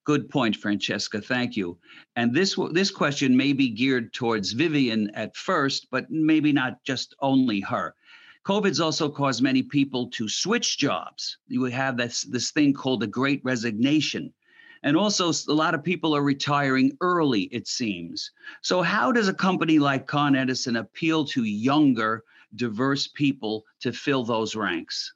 Good 0.06 0.30
point, 0.30 0.56
Francesca. 0.56 1.20
Thank 1.22 1.58
you. 1.58 1.78
And 2.16 2.34
this 2.34 2.58
this 2.72 2.92
question 2.92 3.36
may 3.36 3.52
be 3.52 3.70
geared 3.70 4.14
towards 4.14 4.54
Vivian 4.54 5.12
at 5.14 5.36
first, 5.36 5.88
but 5.92 6.10
maybe 6.10 6.54
not 6.54 6.82
just 6.86 7.14
only 7.20 7.60
her. 7.60 7.94
COVID's 8.46 8.80
also 8.80 9.10
caused 9.10 9.42
many 9.42 9.62
people 9.62 10.10
to 10.12 10.30
switch 10.30 10.78
jobs. 10.78 11.38
You 11.50 11.66
have 11.66 11.98
this 11.98 12.22
this 12.22 12.52
thing 12.52 12.74
called 12.74 13.02
the 13.02 13.08
Great 13.08 13.42
Resignation. 13.44 14.34
And 14.84 14.96
also, 14.96 15.34
a 15.50 15.54
lot 15.54 15.74
of 15.74 15.84
people 15.84 16.16
are 16.16 16.22
retiring 16.22 16.96
early, 17.02 17.50
it 17.52 17.68
seems. 17.68 18.32
So, 18.62 18.82
how 18.82 19.12
does 19.12 19.28
a 19.28 19.34
company 19.34 19.80
like 19.80 20.08
Con 20.08 20.38
Edison 20.38 20.78
appeal 20.78 21.26
to 21.26 21.44
younger 21.44 22.24
diverse 22.56 23.08
people 23.08 23.66
to 23.82 23.92
fill 23.92 24.24
those 24.24 24.56
ranks? 24.56 25.14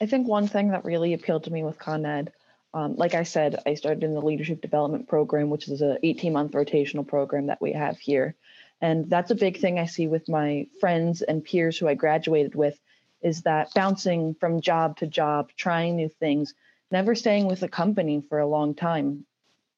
I 0.00 0.06
think 0.06 0.28
one 0.28 0.46
thing 0.46 0.68
that 0.68 0.84
really 0.84 1.12
appealed 1.12 1.44
to 1.44 1.52
me 1.52 1.64
with 1.64 1.78
Con 1.78 2.06
Ed, 2.06 2.32
um, 2.74 2.96
like 2.96 3.14
I 3.14 3.24
said, 3.24 3.60
I 3.66 3.74
started 3.74 4.04
in 4.04 4.14
the 4.14 4.20
leadership 4.20 4.60
development 4.60 5.08
program, 5.08 5.50
which 5.50 5.68
is 5.68 5.82
a 5.82 5.98
18 6.02 6.32
month 6.32 6.52
rotational 6.52 7.06
program 7.06 7.46
that 7.46 7.60
we 7.60 7.72
have 7.72 7.98
here. 7.98 8.34
And 8.80 9.10
that's 9.10 9.32
a 9.32 9.36
big 9.36 9.58
thing 9.58 9.78
I 9.78 9.86
see 9.86 10.06
with 10.06 10.28
my 10.28 10.68
friends 10.80 11.22
and 11.22 11.44
peers 11.44 11.76
who 11.76 11.88
I 11.88 11.94
graduated 11.94 12.54
with 12.54 12.78
is 13.22 13.42
that 13.42 13.74
bouncing 13.74 14.34
from 14.34 14.60
job 14.60 14.96
to 14.98 15.06
job, 15.06 15.50
trying 15.56 15.96
new 15.96 16.08
things, 16.08 16.54
never 16.92 17.14
staying 17.14 17.46
with 17.46 17.62
a 17.64 17.68
company 17.68 18.22
for 18.28 18.38
a 18.38 18.46
long 18.46 18.74
time. 18.74 19.26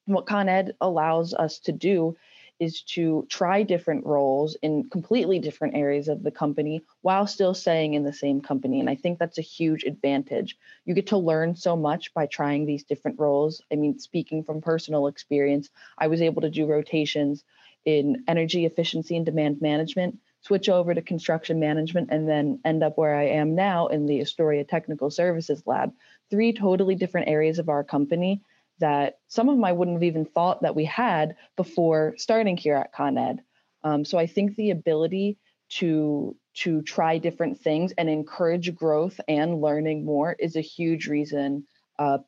What 0.05 0.27
Con 0.27 0.49
Ed 0.49 0.75
allows 0.81 1.33
us 1.33 1.61
to 1.61 1.73
do 1.73 2.17
is 2.61 2.83
to 2.83 3.27
try 3.31 3.63
different 3.63 4.05
roles 4.05 4.55
in 4.63 4.89
completely 4.91 5.39
different 5.39 5.75
areas 5.75 6.09
of 6.09 6.23
the 6.23 6.31
company 6.31 6.85
while 7.01 7.27
still 7.27 7.55
staying 7.55 7.95
in 7.95 8.05
the 8.05 8.13
same 8.13 8.43
company. 8.43 8.79
And 8.81 8.91
I 8.91 8.95
think 8.95 9.19
that's 9.19 9.39
a 9.39 9.43
huge 9.43 9.85
advantage. 9.85 10.59
You 10.85 10.95
get 10.95 11.09
to 11.09 11.17
learn 11.17 11.57
so 11.57 11.75
much 11.75 12.13
by 12.13 12.27
trying 12.27 12.67
these 12.67 12.85
different 12.85 13.19
roles. 13.19 13.63
I 13.73 13.77
mean, 13.77 13.99
speaking 13.99 14.45
from 14.45 14.61
personal 14.61 15.07
experience, 15.07 15.71
I 15.99 16.09
was 16.09 16.21
able 16.21 16.43
to 16.43 16.51
do 16.51 16.67
rotations 16.67 17.45
in 17.87 18.25
energy 18.29 18.67
efficiency 18.67 19.17
and 19.17 19.25
demand 19.25 19.63
management, 19.63 20.19
switch 20.43 20.69
over 20.69 20.95
to 20.95 21.01
construction 21.01 21.61
management, 21.61 22.11
and 22.11 22.29
then 22.29 22.61
end 22.65 22.83
up 22.83 22.99
where 22.99 23.15
I 23.15 23.29
am 23.29 23.55
now 23.55 23.87
in 23.87 24.05
the 24.05 24.21
Astoria 24.21 24.65
Technical 24.65 25.11
Services 25.11 25.63
Lab. 25.65 25.93
Three 26.31 26.53
totally 26.53 26.95
different 26.95 27.29
areas 27.29 27.59
of 27.59 27.71
our 27.71 27.83
company 27.83 28.43
that 28.81 29.19
some 29.29 29.49
of 29.49 29.57
them 29.57 29.65
I 29.65 29.73
wouldn't 29.73 29.97
have 29.97 30.03
even 30.03 30.25
thought 30.25 30.63
that 30.63 30.75
we 30.75 30.85
had 30.85 31.37
before 31.57 32.15
starting 32.17 32.57
here 32.57 32.75
at 32.75 32.93
Con 32.93 33.17
Ed. 33.17 33.43
Um, 33.85 34.05
so 34.05 34.19
I 34.19 34.27
think 34.27 34.57
the 34.57 34.71
ability 34.71 35.39
to 35.71 36.37
to 36.53 36.83
try 36.83 37.17
different 37.17 37.61
things 37.61 37.93
and 37.97 38.11
encourage 38.11 38.75
growth 38.75 39.21
and 39.29 39.61
learning 39.61 40.05
more 40.05 40.35
is 40.39 40.57
a 40.57 40.61
huge 40.61 41.07
reason 41.07 41.65
uh, 41.99 42.19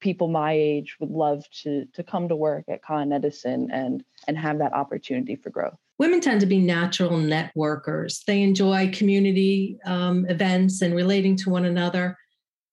people 0.00 0.28
my 0.28 0.52
age 0.52 0.96
would 1.00 1.10
love 1.10 1.44
to 1.62 1.84
to 1.94 2.02
come 2.02 2.28
to 2.28 2.36
work 2.36 2.64
at 2.68 2.82
Con 2.82 3.12
Edison 3.12 3.70
and 3.72 4.02
and 4.26 4.36
have 4.36 4.58
that 4.58 4.72
opportunity 4.72 5.36
for 5.36 5.50
growth. 5.50 5.76
Women 5.98 6.20
tend 6.20 6.40
to 6.40 6.46
be 6.46 6.58
natural 6.58 7.10
networkers. 7.10 8.24
They 8.24 8.42
enjoy 8.42 8.90
community 8.92 9.78
um, 9.84 10.26
events 10.26 10.80
and 10.80 10.94
relating 10.94 11.36
to 11.36 11.50
one 11.50 11.64
another. 11.64 12.16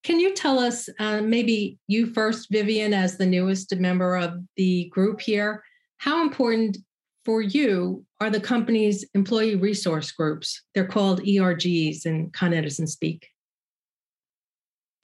Can 0.06 0.20
you 0.20 0.36
tell 0.36 0.60
us, 0.60 0.88
uh, 1.00 1.22
maybe 1.22 1.80
you 1.88 2.06
first, 2.06 2.50
Vivian, 2.52 2.94
as 2.94 3.18
the 3.18 3.26
newest 3.26 3.76
member 3.76 4.16
of 4.16 4.36
the 4.56 4.86
group 4.90 5.20
here, 5.20 5.64
how 5.98 6.22
important 6.22 6.78
for 7.26 7.42
you 7.42 8.06
are 8.22 8.30
the 8.30 8.40
company's 8.40 9.04
employee 9.16 9.56
resource 9.56 10.12
groups? 10.12 10.62
They're 10.76 10.86
called 10.86 11.22
ERGs 11.22 12.06
in 12.06 12.30
Con 12.30 12.54
Edison 12.54 12.86
speak. 12.86 13.30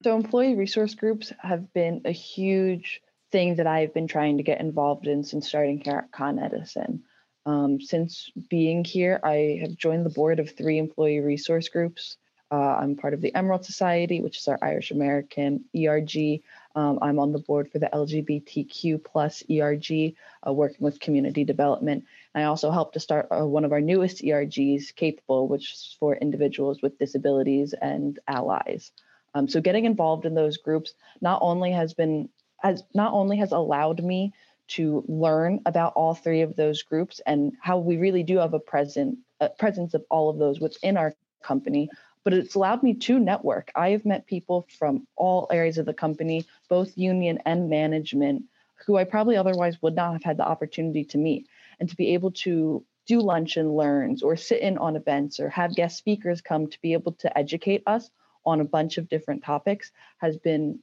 So, 0.04 0.14
employee 0.14 0.54
resource 0.54 0.94
groups 0.94 1.32
have 1.40 1.72
been 1.72 2.02
a 2.04 2.12
huge 2.12 3.00
thing 3.32 3.56
that 3.56 3.66
I've 3.66 3.92
been 3.92 4.06
trying 4.06 4.36
to 4.36 4.44
get 4.44 4.60
involved 4.60 5.08
in 5.08 5.24
since 5.24 5.48
starting 5.48 5.80
here 5.84 6.04
at 6.04 6.12
Con 6.12 6.38
Edison. 6.38 7.02
Um, 7.44 7.80
since 7.80 8.30
being 8.48 8.84
here, 8.84 9.18
I 9.24 9.58
have 9.62 9.76
joined 9.76 10.06
the 10.06 10.10
board 10.10 10.38
of 10.38 10.56
three 10.56 10.78
employee 10.78 11.18
resource 11.18 11.68
groups. 11.68 12.18
Uh, 12.52 12.76
I'm 12.78 12.96
part 12.96 13.14
of 13.14 13.22
the 13.22 13.34
Emerald 13.34 13.64
Society, 13.64 14.20
which 14.20 14.36
is 14.36 14.46
our 14.46 14.58
Irish 14.60 14.90
American 14.90 15.64
ERG. 15.74 16.42
Um, 16.74 16.98
I'm 17.00 17.18
on 17.18 17.32
the 17.32 17.38
board 17.38 17.72
for 17.72 17.78
the 17.78 17.88
LGBTQ 17.90 19.02
plus 19.02 19.42
ERG, 19.50 20.14
uh, 20.46 20.52
working 20.52 20.84
with 20.84 21.00
community 21.00 21.44
development. 21.44 22.04
I 22.34 22.42
also 22.42 22.70
helped 22.70 22.92
to 22.92 23.00
start 23.00 23.28
uh, 23.30 23.46
one 23.46 23.64
of 23.64 23.72
our 23.72 23.80
newest 23.80 24.22
ERGs, 24.22 24.94
Capable, 24.94 25.48
which 25.48 25.72
is 25.72 25.96
for 25.98 26.14
individuals 26.14 26.82
with 26.82 26.98
disabilities 26.98 27.72
and 27.80 28.18
allies. 28.28 28.92
Um, 29.34 29.48
so 29.48 29.62
getting 29.62 29.86
involved 29.86 30.26
in 30.26 30.34
those 30.34 30.58
groups 30.58 30.92
not 31.22 31.38
only 31.40 31.72
has 31.72 31.94
been 31.94 32.28
has 32.58 32.82
not 32.92 33.14
only 33.14 33.38
has 33.38 33.52
allowed 33.52 34.04
me 34.04 34.34
to 34.68 35.02
learn 35.08 35.60
about 35.64 35.94
all 35.94 36.14
three 36.14 36.42
of 36.42 36.54
those 36.54 36.82
groups 36.82 37.22
and 37.26 37.54
how 37.62 37.78
we 37.78 37.96
really 37.96 38.22
do 38.22 38.36
have 38.36 38.52
a 38.52 38.60
present 38.60 39.18
a 39.40 39.48
presence 39.48 39.94
of 39.94 40.04
all 40.10 40.28
of 40.28 40.36
those 40.36 40.60
within 40.60 40.98
our 40.98 41.14
company, 41.42 41.88
but 42.24 42.32
it's 42.32 42.54
allowed 42.54 42.82
me 42.82 42.94
to 42.94 43.18
network. 43.18 43.70
I 43.74 43.90
have 43.90 44.04
met 44.04 44.26
people 44.26 44.66
from 44.78 45.06
all 45.16 45.48
areas 45.50 45.78
of 45.78 45.86
the 45.86 45.94
company, 45.94 46.46
both 46.68 46.96
union 46.96 47.38
and 47.44 47.68
management, 47.68 48.44
who 48.86 48.96
I 48.96 49.04
probably 49.04 49.36
otherwise 49.36 49.80
would 49.82 49.94
not 49.94 50.12
have 50.12 50.22
had 50.22 50.36
the 50.36 50.46
opportunity 50.46 51.04
to 51.06 51.18
meet. 51.18 51.48
And 51.80 51.88
to 51.88 51.96
be 51.96 52.14
able 52.14 52.32
to 52.32 52.84
do 53.06 53.20
lunch 53.20 53.56
and 53.56 53.76
learns 53.76 54.22
or 54.22 54.36
sit 54.36 54.60
in 54.60 54.78
on 54.78 54.96
events 54.96 55.40
or 55.40 55.48
have 55.50 55.74
guest 55.74 55.98
speakers 55.98 56.40
come 56.40 56.68
to 56.68 56.80
be 56.80 56.92
able 56.92 57.12
to 57.12 57.36
educate 57.36 57.82
us 57.86 58.10
on 58.44 58.60
a 58.60 58.64
bunch 58.64 58.98
of 58.98 59.08
different 59.08 59.42
topics 59.42 59.90
has 60.18 60.36
been 60.36 60.78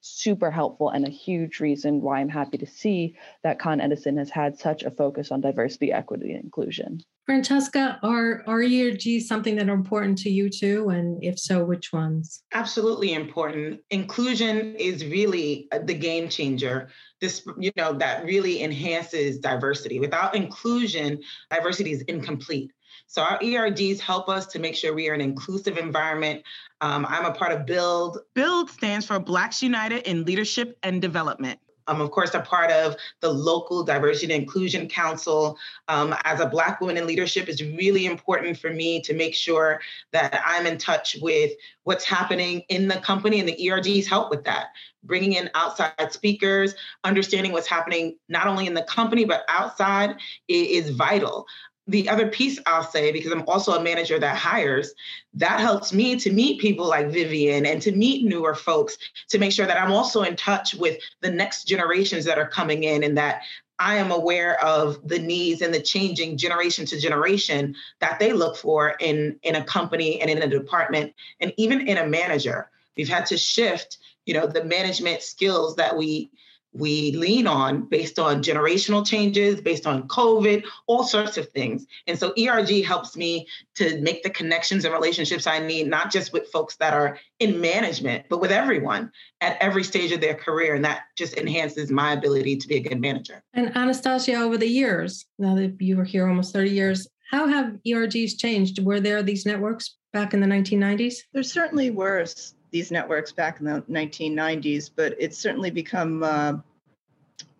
super 0.00 0.50
helpful 0.50 0.90
and 0.90 1.06
a 1.06 1.10
huge 1.10 1.60
reason 1.60 2.00
why 2.00 2.20
I'm 2.20 2.28
happy 2.28 2.58
to 2.58 2.66
see 2.66 3.16
that 3.44 3.58
Con 3.58 3.80
Edison 3.80 4.16
has 4.16 4.30
had 4.30 4.58
such 4.58 4.82
a 4.82 4.90
focus 4.90 5.30
on 5.30 5.40
diversity, 5.40 5.92
equity, 5.92 6.32
and 6.32 6.44
inclusion. 6.44 7.00
Francesca, 7.26 7.98
are, 8.02 8.42
are 8.46 8.60
ERGs 8.60 9.22
something 9.22 9.54
that 9.56 9.68
are 9.68 9.74
important 9.74 10.18
to 10.18 10.30
you 10.30 10.50
too? 10.50 10.88
And 10.88 11.22
if 11.22 11.38
so, 11.38 11.64
which 11.64 11.92
ones? 11.92 12.42
Absolutely 12.52 13.12
important. 13.12 13.80
Inclusion 13.90 14.74
is 14.76 15.04
really 15.04 15.68
uh, 15.70 15.78
the 15.84 15.94
game 15.94 16.28
changer. 16.28 16.88
This, 17.20 17.46
you 17.58 17.70
know, 17.76 17.92
that 17.92 18.24
really 18.24 18.64
enhances 18.64 19.38
diversity. 19.38 20.00
Without 20.00 20.34
inclusion, 20.34 21.20
diversity 21.50 21.92
is 21.92 22.02
incomplete. 22.02 22.72
So 23.10 23.22
our 23.22 23.40
ERGs 23.40 23.98
help 23.98 24.28
us 24.28 24.46
to 24.46 24.60
make 24.60 24.76
sure 24.76 24.94
we 24.94 25.08
are 25.08 25.14
an 25.14 25.20
inclusive 25.20 25.76
environment. 25.76 26.44
Um, 26.80 27.04
I'm 27.08 27.24
a 27.24 27.32
part 27.32 27.50
of 27.50 27.66
BUILD. 27.66 28.18
BUILD 28.34 28.70
stands 28.70 29.04
for 29.04 29.18
Blacks 29.18 29.64
United 29.64 30.08
in 30.08 30.24
Leadership 30.24 30.78
and 30.84 31.02
Development. 31.02 31.58
I'm, 31.88 32.00
of 32.00 32.12
course, 32.12 32.34
a 32.34 32.40
part 32.40 32.70
of 32.70 32.94
the 33.18 33.28
local 33.28 33.82
Diversity 33.82 34.32
and 34.32 34.42
Inclusion 34.42 34.88
Council. 34.88 35.58
Um, 35.88 36.14
as 36.22 36.38
a 36.38 36.46
Black 36.46 36.80
woman 36.80 36.96
in 36.96 37.06
leadership, 37.08 37.48
it's 37.48 37.60
really 37.60 38.06
important 38.06 38.56
for 38.56 38.70
me 38.70 39.00
to 39.00 39.12
make 39.12 39.34
sure 39.34 39.80
that 40.12 40.40
I'm 40.46 40.64
in 40.66 40.78
touch 40.78 41.16
with 41.20 41.50
what's 41.82 42.04
happening 42.04 42.62
in 42.68 42.86
the 42.86 43.00
company, 43.00 43.40
and 43.40 43.48
the 43.48 43.56
ERGs 43.56 44.06
help 44.06 44.30
with 44.30 44.44
that. 44.44 44.66
Bringing 45.02 45.32
in 45.32 45.50
outside 45.54 46.12
speakers, 46.12 46.74
understanding 47.02 47.50
what's 47.50 47.66
happening 47.66 48.18
not 48.28 48.46
only 48.46 48.68
in 48.68 48.74
the 48.74 48.82
company, 48.82 49.24
but 49.24 49.42
outside 49.48 50.14
is 50.46 50.90
vital 50.90 51.46
the 51.86 52.08
other 52.08 52.28
piece 52.28 52.58
I'll 52.66 52.84
say, 52.84 53.10
because 53.10 53.32
I'm 53.32 53.44
also 53.48 53.72
a 53.72 53.82
manager 53.82 54.18
that 54.18 54.36
hires, 54.36 54.94
that 55.34 55.60
helps 55.60 55.92
me 55.92 56.16
to 56.20 56.32
meet 56.32 56.60
people 56.60 56.86
like 56.86 57.08
Vivian 57.08 57.66
and 57.66 57.82
to 57.82 57.92
meet 57.92 58.24
newer 58.24 58.54
folks 58.54 58.96
to 59.30 59.38
make 59.38 59.52
sure 59.52 59.66
that 59.66 59.80
I'm 59.80 59.92
also 59.92 60.22
in 60.22 60.36
touch 60.36 60.74
with 60.74 60.98
the 61.20 61.30
next 61.30 61.64
generations 61.64 62.24
that 62.26 62.38
are 62.38 62.48
coming 62.48 62.84
in 62.84 63.02
and 63.02 63.18
that 63.18 63.42
I 63.80 63.96
am 63.96 64.10
aware 64.10 64.62
of 64.62 65.08
the 65.08 65.18
needs 65.18 65.62
and 65.62 65.72
the 65.72 65.80
changing 65.80 66.36
generation 66.36 66.84
to 66.86 67.00
generation 67.00 67.74
that 68.00 68.18
they 68.18 68.34
look 68.34 68.56
for 68.56 68.94
in, 69.00 69.38
in 69.42 69.56
a 69.56 69.64
company 69.64 70.20
and 70.20 70.30
in 70.30 70.42
a 70.42 70.46
department 70.46 71.14
and 71.40 71.52
even 71.56 71.88
in 71.88 71.96
a 71.96 72.06
manager. 72.06 72.70
We've 72.96 73.08
had 73.08 73.24
to 73.26 73.38
shift, 73.38 73.96
you 74.26 74.34
know, 74.34 74.46
the 74.46 74.64
management 74.64 75.22
skills 75.22 75.76
that 75.76 75.96
we 75.96 76.30
we 76.72 77.12
lean 77.12 77.46
on 77.46 77.82
based 77.88 78.18
on 78.18 78.42
generational 78.42 79.06
changes, 79.06 79.60
based 79.60 79.86
on 79.86 80.06
COVID, 80.08 80.64
all 80.86 81.02
sorts 81.02 81.36
of 81.36 81.48
things. 81.50 81.86
And 82.06 82.18
so 82.18 82.32
ERG 82.38 82.84
helps 82.84 83.16
me 83.16 83.46
to 83.74 84.00
make 84.00 84.22
the 84.22 84.30
connections 84.30 84.84
and 84.84 84.94
relationships 84.94 85.46
I 85.46 85.58
need, 85.58 85.88
not 85.88 86.12
just 86.12 86.32
with 86.32 86.48
folks 86.52 86.76
that 86.76 86.94
are 86.94 87.18
in 87.40 87.60
management, 87.60 88.26
but 88.28 88.40
with 88.40 88.52
everyone 88.52 89.10
at 89.40 89.56
every 89.60 89.82
stage 89.82 90.12
of 90.12 90.20
their 90.20 90.34
career. 90.34 90.74
And 90.74 90.84
that 90.84 91.02
just 91.16 91.36
enhances 91.36 91.90
my 91.90 92.12
ability 92.12 92.56
to 92.56 92.68
be 92.68 92.76
a 92.76 92.80
good 92.80 93.00
manager. 93.00 93.42
And 93.52 93.76
Anastasia, 93.76 94.36
over 94.36 94.56
the 94.56 94.68
years, 94.68 95.26
now 95.38 95.56
that 95.56 95.76
you 95.80 95.96
were 95.96 96.04
here 96.04 96.28
almost 96.28 96.52
30 96.52 96.70
years, 96.70 97.08
how 97.30 97.46
have 97.46 97.78
ERGs 97.86 98.38
changed? 98.38 98.84
Were 98.84 99.00
there 99.00 99.22
these 99.22 99.46
networks 99.46 99.96
back 100.12 100.34
in 100.34 100.40
the 100.40 100.46
1990s? 100.46 101.14
There 101.32 101.42
certainly 101.42 101.90
were 101.90 102.24
these 102.70 102.90
networks 102.90 103.32
back 103.32 103.60
in 103.60 103.66
the 103.66 103.82
1990s, 103.82 104.90
but 104.94 105.14
it's 105.18 105.38
certainly 105.38 105.70
become 105.70 106.22
uh, 106.22 106.54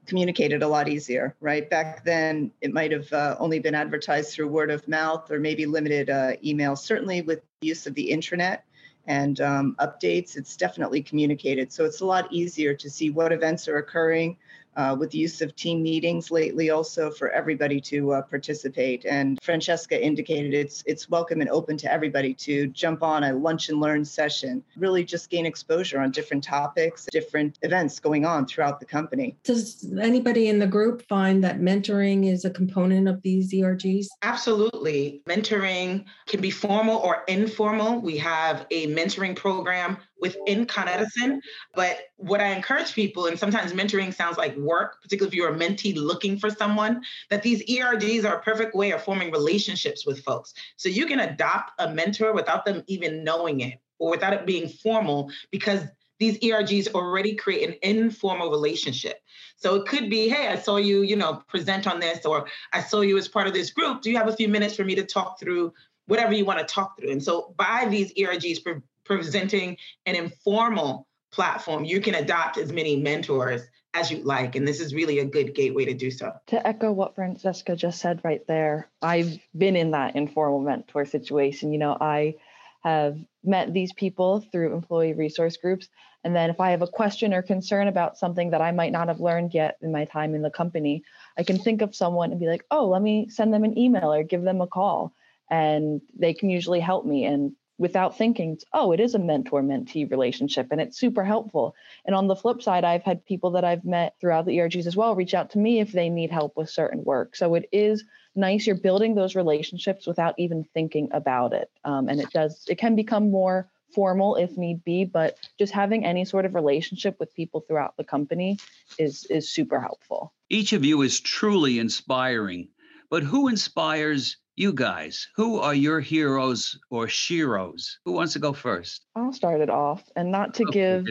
communicated 0.07 0.63
a 0.63 0.69
lot 0.69 0.89
easier, 0.89 1.37
right? 1.41 1.71
Back 1.71 2.05
then, 2.05 2.51
it 2.61 2.73
might 2.73 2.93
have 2.93 3.13
uh, 3.13 3.37
only 3.39 3.59
been 3.61 3.75
advertised 3.75 4.33
through 4.33 4.49
word 4.49 4.71
of 4.71 4.87
mouth 4.89 5.31
or 5.31 5.39
maybe 5.39 5.67
limited 5.67 6.11
uh, 6.11 6.33
email. 6.45 6.77
Certainly, 6.77 7.23
with 7.23 7.43
the 7.61 7.69
use 7.69 7.87
of 7.87 7.95
the 7.95 8.11
intranet 8.11 8.59
and 9.07 9.41
um, 9.41 9.77
updates, 9.79 10.37
it's 10.37 10.57
definitely 10.57 11.03
communicated. 11.03 11.73
So 11.73 11.85
it's 11.85 12.01
a 12.01 12.07
lot 12.07 12.33
easier 12.33 12.75
to 12.75 12.91
see 12.91 13.11
what 13.11 13.33
events 13.33 13.69
are 13.69 13.79
occurring, 13.79 14.37
uh, 14.77 14.97
with 14.99 15.11
the 15.11 15.19
use 15.19 15.41
of 15.41 15.55
team 15.57 15.83
meetings 15.83 16.31
lately 16.31 16.71
also 16.71 17.11
for 17.11 17.31
everybody 17.31 17.81
to 17.81 18.13
uh, 18.13 18.23
participate. 18.23 19.05
And 19.05 19.39
Francesca 19.43 20.03
indicated 20.03 20.55
it's 20.55 20.83
it's 20.87 21.09
welcome 21.09 21.41
and 21.41 21.51
open 21.51 21.77
to 21.79 21.93
everybody 21.93 22.35
to 22.35 22.69
jump 22.69 23.03
on 23.03 23.25
a 23.25 23.33
lunch 23.33 23.69
and 23.69 23.81
learn 23.81 24.05
session, 24.05 24.63
really 24.77 25.05
just 25.05 25.31
gain 25.31 25.47
exposure 25.47 26.01
on 26.01 26.11
different 26.11 26.45
topics, 26.45 27.07
different 27.11 27.59
events 27.63 28.01
going 28.01 28.25
on 28.25 28.47
throughout 28.47 28.81
the 28.81 28.87
company. 28.87 29.37
Does 29.45 29.93
anybody 30.01 30.49
in 30.49 30.59
the 30.59 30.67
group 30.67 31.07
find 31.09 31.43
that 31.45 31.61
mentoring 31.61 32.31
is 32.31 32.45
a 32.45 32.51
component 32.51 33.09
of 33.09 33.23
these 33.23 33.53
ERGs? 33.53 34.07
Absolutely. 34.23 35.23
Mentoring 35.29 36.05
can 36.27 36.41
be 36.41 36.51
formal 36.51 36.99
or 36.99 37.25
informal. 37.29 38.01
We 38.01 38.19
have 38.19 38.67
a 38.71 38.87
mentoring 38.89 39.37
program 39.37 39.99
within 40.21 40.67
Con 40.67 40.89
Edison. 40.89 41.41
But 41.75 41.99
what 42.17 42.41
I 42.41 42.49
encourage 42.49 42.95
people, 42.95 43.27
and 43.27 43.39
sometimes 43.39 43.73
mentoring 43.73 44.15
sounds 44.15 44.39
like 44.39 44.57
work, 44.57 45.03
particularly 45.03 45.29
if 45.29 45.35
you're 45.35 45.55
a 45.55 45.59
mentee 45.59 45.97
looking 45.97 46.39
for 46.39 46.51
someone, 46.51 47.03
that 47.31 47.43
these 47.43 47.65
ERGs 47.65 48.25
are 48.25 48.37
a 48.37 48.43
perfect 48.43 48.75
way 48.75 48.93
of 48.93 49.03
forming 49.03 49.31
relationships 49.31 50.07
with 50.07 50.23
folks. 50.23 50.55
So 50.77 50.89
you 50.89 51.07
can 51.07 51.21
adopt 51.21 51.73
a 51.79 51.93
mentor 51.93 52.33
without 52.33 52.65
them 52.65 52.83
even 52.87 53.25
knowing 53.25 53.61
it 53.61 53.81
or 53.99 54.11
without 54.11 54.33
it 54.33 54.47
being 54.47 54.69
formal 54.69 55.31
because 55.51 55.83
these 56.21 56.39
ERGs 56.39 56.93
already 56.95 57.35
create 57.35 57.69
an 57.69 57.77
informal 57.83 58.51
relationship. 58.51 59.21
So 59.57 59.75
it 59.75 59.89
could 59.89 60.09
be, 60.11 60.29
hey, 60.29 60.49
I 60.49 60.57
saw 60.57 60.77
you, 60.77 61.03
you 61.03 61.17
know, 61.17 61.43
present 61.49 61.87
on 61.87 61.99
this, 61.99 62.25
or 62.25 62.47
I 62.73 62.83
saw 62.83 63.01
you 63.01 63.17
as 63.19 63.27
part 63.27 63.47
of 63.47 63.55
this 63.55 63.71
group. 63.71 64.03
Do 64.03 64.11
you 64.11 64.19
have 64.19 64.29
a 64.29 64.37
few 64.37 64.49
minutes 64.49 64.77
for 64.77 64.85
me 64.85 64.95
to 64.95 65.05
talk 65.05 65.41
through 65.41 65.73
whatever 66.07 66.35
you 66.35 66.45
want 66.45 66.59
to 66.59 66.65
talk 66.65 66.99
through? 66.99 67.11
And 67.11 67.23
so 67.23 67.55
by 67.57 67.87
these 67.91 68.13
ERGs 68.15 68.63
Mm-hmm. 69.09 69.15
presenting 69.15 69.77
an 70.07 70.15
informal 70.15 71.07
platform, 71.33 71.85
you 71.85 72.01
can 72.01 72.15
adopt 72.15 72.59
as 72.59 72.73
many 72.73 72.97
mentors 72.97 73.63
as 73.95 74.11
you 74.11 74.19
like. 74.19 74.55
And 74.57 74.67
this 74.67 74.81
is 74.81 74.95
really 74.95 75.19
a 75.19 75.25
good 75.25 75.55
gateway 75.55 75.85
to 75.87 75.95
do 75.95 76.11
so. 76.11 76.33
To 76.49 76.67
echo 76.67 76.93
what 76.93 77.15
Francesca 77.15 77.75
just 77.77 78.01
said 78.01 78.21
right 78.23 78.47
there, 78.47 78.89
I've 79.03 79.39
been 79.57 79.77
in 79.77 79.93
that 79.93 80.17
informal 80.17 80.61
mentor 80.61 81.05
situation. 81.05 81.73
You 81.73 81.79
know, 81.79 81.97
I 82.01 82.37
have 82.83 83.19
met 83.45 83.73
these 83.73 83.93
people 83.93 84.41
through 84.53 84.75
employee 84.75 85.13
resource 85.13 85.57
groups. 85.57 85.89
And 86.23 86.37
then 86.37 86.51
if 86.51 86.61
I 86.61 86.71
have 86.71 86.83
a 86.83 86.87
question 86.87 87.33
or 87.33 87.43
concern 87.43 87.89
about 87.89 88.19
something 88.19 88.51
that 88.51 88.61
I 88.61 88.73
might 88.73 88.93
not 88.93 89.09
have 89.09 89.21
learned 89.21 89.55
yet 89.55 89.79
in 89.81 89.91
my 89.91 90.05
time 90.05 90.35
in 90.35 90.43
the 90.43 90.51
company, 90.51 91.03
I 91.37 91.43
can 91.43 91.59
think 91.59 91.83
of 91.83 91.95
someone 91.95 92.31
and 92.31 92.41
be 92.41 92.47
like, 92.47 92.65
oh, 92.71 92.89
let 92.89 93.03
me 93.03 93.29
send 93.29 93.53
them 93.53 93.65
an 93.65 93.79
email 93.79 94.13
or 94.13 94.23
give 94.23 94.43
them 94.43 94.61
a 94.61 94.67
call. 94.67 95.15
And 95.51 96.01
they 96.17 96.35
can 96.35 96.51
usually 96.51 96.81
help 96.81 97.05
me. 97.07 97.25
And 97.25 97.55
without 97.81 98.19
thinking, 98.19 98.59
oh, 98.75 98.93
it 98.93 99.01
is 99.01 99.15
a 99.15 99.19
mentor 99.19 99.63
mentee 99.63 100.09
relationship 100.11 100.69
and 100.71 100.83
it's 100.83 100.99
super 100.99 101.25
helpful. 101.25 101.75
And 102.05 102.15
on 102.15 102.27
the 102.27 102.37
flip 102.37 102.63
side, 102.63 102.85
I've 102.85 103.03
had 103.03 103.25
people 103.25 103.53
that 103.53 103.65
I've 103.65 103.87
met 103.87 104.17
throughout 104.21 104.45
the 104.45 104.59
ERGs 104.59 104.87
as 104.87 104.97
well 104.97 105.17
reach 105.17 105.33
out 105.33 105.49
to 105.53 105.59
me 105.59 105.81
if 105.81 105.91
they 105.91 106.11
need 106.11 106.31
help 106.31 106.59
with 106.59 106.69
certain 106.69 107.03
work. 107.03 107.35
So 107.35 107.55
it 107.55 107.71
is 107.73 108.05
nice. 108.37 108.67
You're 108.67 108.77
building 108.77 109.15
those 109.15 109.35
relationships 109.35 110.07
without 110.07 110.35
even 110.37 110.63
thinking 110.75 111.09
about 111.13 111.55
it. 111.55 111.71
Um, 111.83 112.11
and 112.11 112.21
it 112.21 112.31
does, 112.33 112.67
it 112.69 112.77
can 112.77 112.97
become 112.97 113.31
more 113.31 113.71
formal 113.95 114.37
if 114.37 114.59
need 114.59 114.85
be, 114.85 115.07
but 115.07 115.39
just 115.59 115.73
having 115.73 116.05
any 116.05 116.27
sort 116.27 116.45
of 116.45 116.55
relationship 116.55 117.17
with 117.19 117.35
people 117.35 117.61
throughout 117.61 117.97
the 117.97 118.05
company 118.05 118.59
is 118.99 119.25
is 119.31 119.51
super 119.51 119.81
helpful. 119.81 120.33
Each 120.51 120.73
of 120.75 120.85
you 120.85 121.01
is 121.03 121.19
truly 121.19 121.79
inspiring. 121.79 122.69
But 123.09 123.25
who 123.25 123.49
inspires 123.49 124.37
you 124.61 124.75
guys, 124.75 125.27
who 125.37 125.59
are 125.59 125.73
your 125.73 126.01
heroes 126.01 126.79
or 126.91 127.07
sheroes? 127.07 127.97
Who 128.05 128.13
wants 128.13 128.35
to 128.35 128.39
go 128.39 128.53
first? 128.53 129.07
I'll 129.17 129.33
start 129.33 129.63
it 129.63 129.71
off, 129.71 130.03
and 130.17 130.31
not 130.31 130.53
to 130.55 130.67
give 130.67 131.07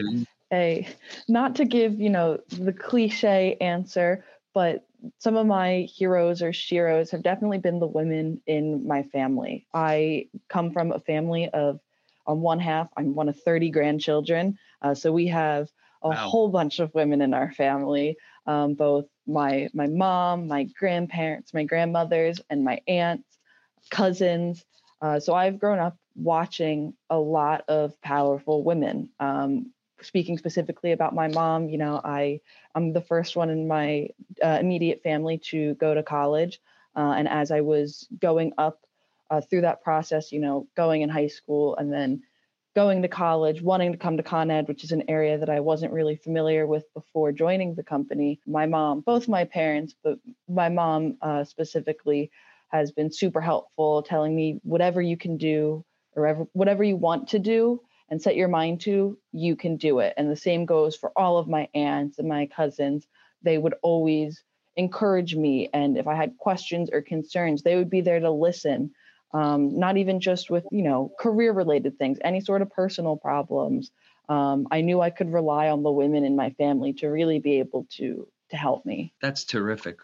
a, 0.52 0.86
not 1.28 1.56
to 1.56 1.64
give 1.64 1.98
you 1.98 2.10
know 2.10 2.38
the 2.48 2.72
cliche 2.72 3.56
answer, 3.60 4.24
but 4.54 4.86
some 5.18 5.36
of 5.36 5.48
my 5.48 5.88
heroes 5.92 6.42
or 6.42 6.52
sheroes 6.52 7.10
have 7.10 7.24
definitely 7.24 7.58
been 7.58 7.80
the 7.80 7.88
women 7.88 8.40
in 8.46 8.86
my 8.86 9.02
family. 9.02 9.66
I 9.74 10.28
come 10.48 10.70
from 10.70 10.92
a 10.92 11.00
family 11.00 11.48
of, 11.48 11.80
on 12.26 12.42
one 12.42 12.60
half, 12.60 12.88
I'm 12.96 13.16
one 13.16 13.28
of 13.28 13.40
30 13.40 13.70
grandchildren, 13.70 14.58
uh, 14.80 14.94
so 14.94 15.10
we 15.10 15.26
have 15.26 15.68
a 16.04 16.10
wow. 16.10 16.14
whole 16.14 16.48
bunch 16.50 16.78
of 16.78 16.94
women 16.94 17.20
in 17.20 17.34
our 17.34 17.50
family, 17.50 18.16
um, 18.46 18.74
both 18.74 19.06
my 19.26 19.68
my 19.74 19.88
mom, 19.88 20.46
my 20.46 20.68
grandparents, 20.78 21.52
my 21.52 21.64
grandmothers, 21.64 22.40
and 22.48 22.64
my 22.64 22.80
aunts 22.86 23.39
cousins. 23.90 24.64
Uh, 25.02 25.20
so 25.20 25.34
I've 25.34 25.58
grown 25.58 25.78
up 25.78 25.96
watching 26.14 26.94
a 27.08 27.18
lot 27.18 27.64
of 27.68 28.00
powerful 28.02 28.62
women. 28.62 29.10
Um, 29.18 29.72
speaking 30.02 30.38
specifically 30.38 30.92
about 30.92 31.14
my 31.14 31.28
mom, 31.28 31.68
you 31.68 31.78
know, 31.78 32.00
I 32.02 32.40
I'm 32.74 32.92
the 32.92 33.00
first 33.00 33.36
one 33.36 33.50
in 33.50 33.68
my 33.68 34.08
uh, 34.42 34.58
immediate 34.60 35.02
family 35.02 35.38
to 35.50 35.74
go 35.74 35.94
to 35.94 36.02
college, 36.02 36.60
uh, 36.96 37.14
and 37.16 37.28
as 37.28 37.50
I 37.50 37.60
was 37.60 38.06
going 38.20 38.52
up 38.58 38.80
uh, 39.30 39.40
through 39.40 39.62
that 39.62 39.82
process, 39.82 40.32
you 40.32 40.40
know, 40.40 40.66
going 40.76 41.02
in 41.02 41.08
high 41.08 41.28
school 41.28 41.76
and 41.76 41.92
then 41.92 42.22
going 42.74 43.02
to 43.02 43.08
college, 43.08 43.60
wanting 43.62 43.92
to 43.92 43.98
come 43.98 44.16
to 44.16 44.22
Con 44.22 44.50
Ed, 44.50 44.68
which 44.68 44.84
is 44.84 44.92
an 44.92 45.04
area 45.08 45.38
that 45.38 45.50
I 45.50 45.60
wasn't 45.60 45.92
really 45.92 46.16
familiar 46.16 46.66
with 46.66 46.84
before 46.94 47.32
joining 47.32 47.74
the 47.74 47.82
company. 47.82 48.40
My 48.46 48.66
mom, 48.66 49.00
both 49.00 49.28
my 49.28 49.44
parents, 49.44 49.94
but 50.02 50.18
my 50.48 50.68
mom 50.68 51.16
uh, 51.20 51.44
specifically, 51.44 52.30
has 52.70 52.92
been 52.92 53.12
super 53.12 53.40
helpful, 53.40 54.02
telling 54.02 54.34
me 54.34 54.60
whatever 54.62 55.00
you 55.00 55.16
can 55.16 55.36
do 55.36 55.84
or 56.16 56.48
whatever 56.52 56.82
you 56.82 56.96
want 56.96 57.28
to 57.28 57.38
do 57.38 57.80
and 58.08 58.20
set 58.20 58.36
your 58.36 58.48
mind 58.48 58.80
to, 58.80 59.16
you 59.32 59.54
can 59.54 59.76
do 59.76 60.00
it. 60.00 60.14
And 60.16 60.30
the 60.30 60.36
same 60.36 60.66
goes 60.66 60.96
for 60.96 61.12
all 61.16 61.38
of 61.38 61.48
my 61.48 61.68
aunts 61.74 62.18
and 62.18 62.28
my 62.28 62.46
cousins. 62.46 63.06
They 63.42 63.56
would 63.56 63.74
always 63.82 64.42
encourage 64.76 65.34
me. 65.36 65.68
And 65.72 65.96
if 65.96 66.06
I 66.06 66.16
had 66.16 66.36
questions 66.36 66.90
or 66.92 67.02
concerns, 67.02 67.62
they 67.62 67.76
would 67.76 67.90
be 67.90 68.00
there 68.00 68.20
to 68.20 68.30
listen 68.30 68.90
um, 69.32 69.78
not 69.78 69.96
even 69.96 70.20
just 70.20 70.50
with 70.50 70.64
you 70.70 70.82
know 70.82 71.12
career 71.18 71.52
related 71.52 71.98
things 71.98 72.18
any 72.22 72.40
sort 72.40 72.62
of 72.62 72.70
personal 72.70 73.16
problems 73.16 73.90
um, 74.28 74.66
i 74.70 74.80
knew 74.80 75.00
i 75.00 75.10
could 75.10 75.32
rely 75.32 75.68
on 75.68 75.82
the 75.82 75.90
women 75.90 76.24
in 76.24 76.36
my 76.36 76.50
family 76.50 76.92
to 76.94 77.08
really 77.08 77.38
be 77.38 77.58
able 77.58 77.86
to 77.90 78.26
to 78.50 78.56
help 78.56 78.84
me 78.84 79.12
that's 79.20 79.44
terrific 79.44 79.98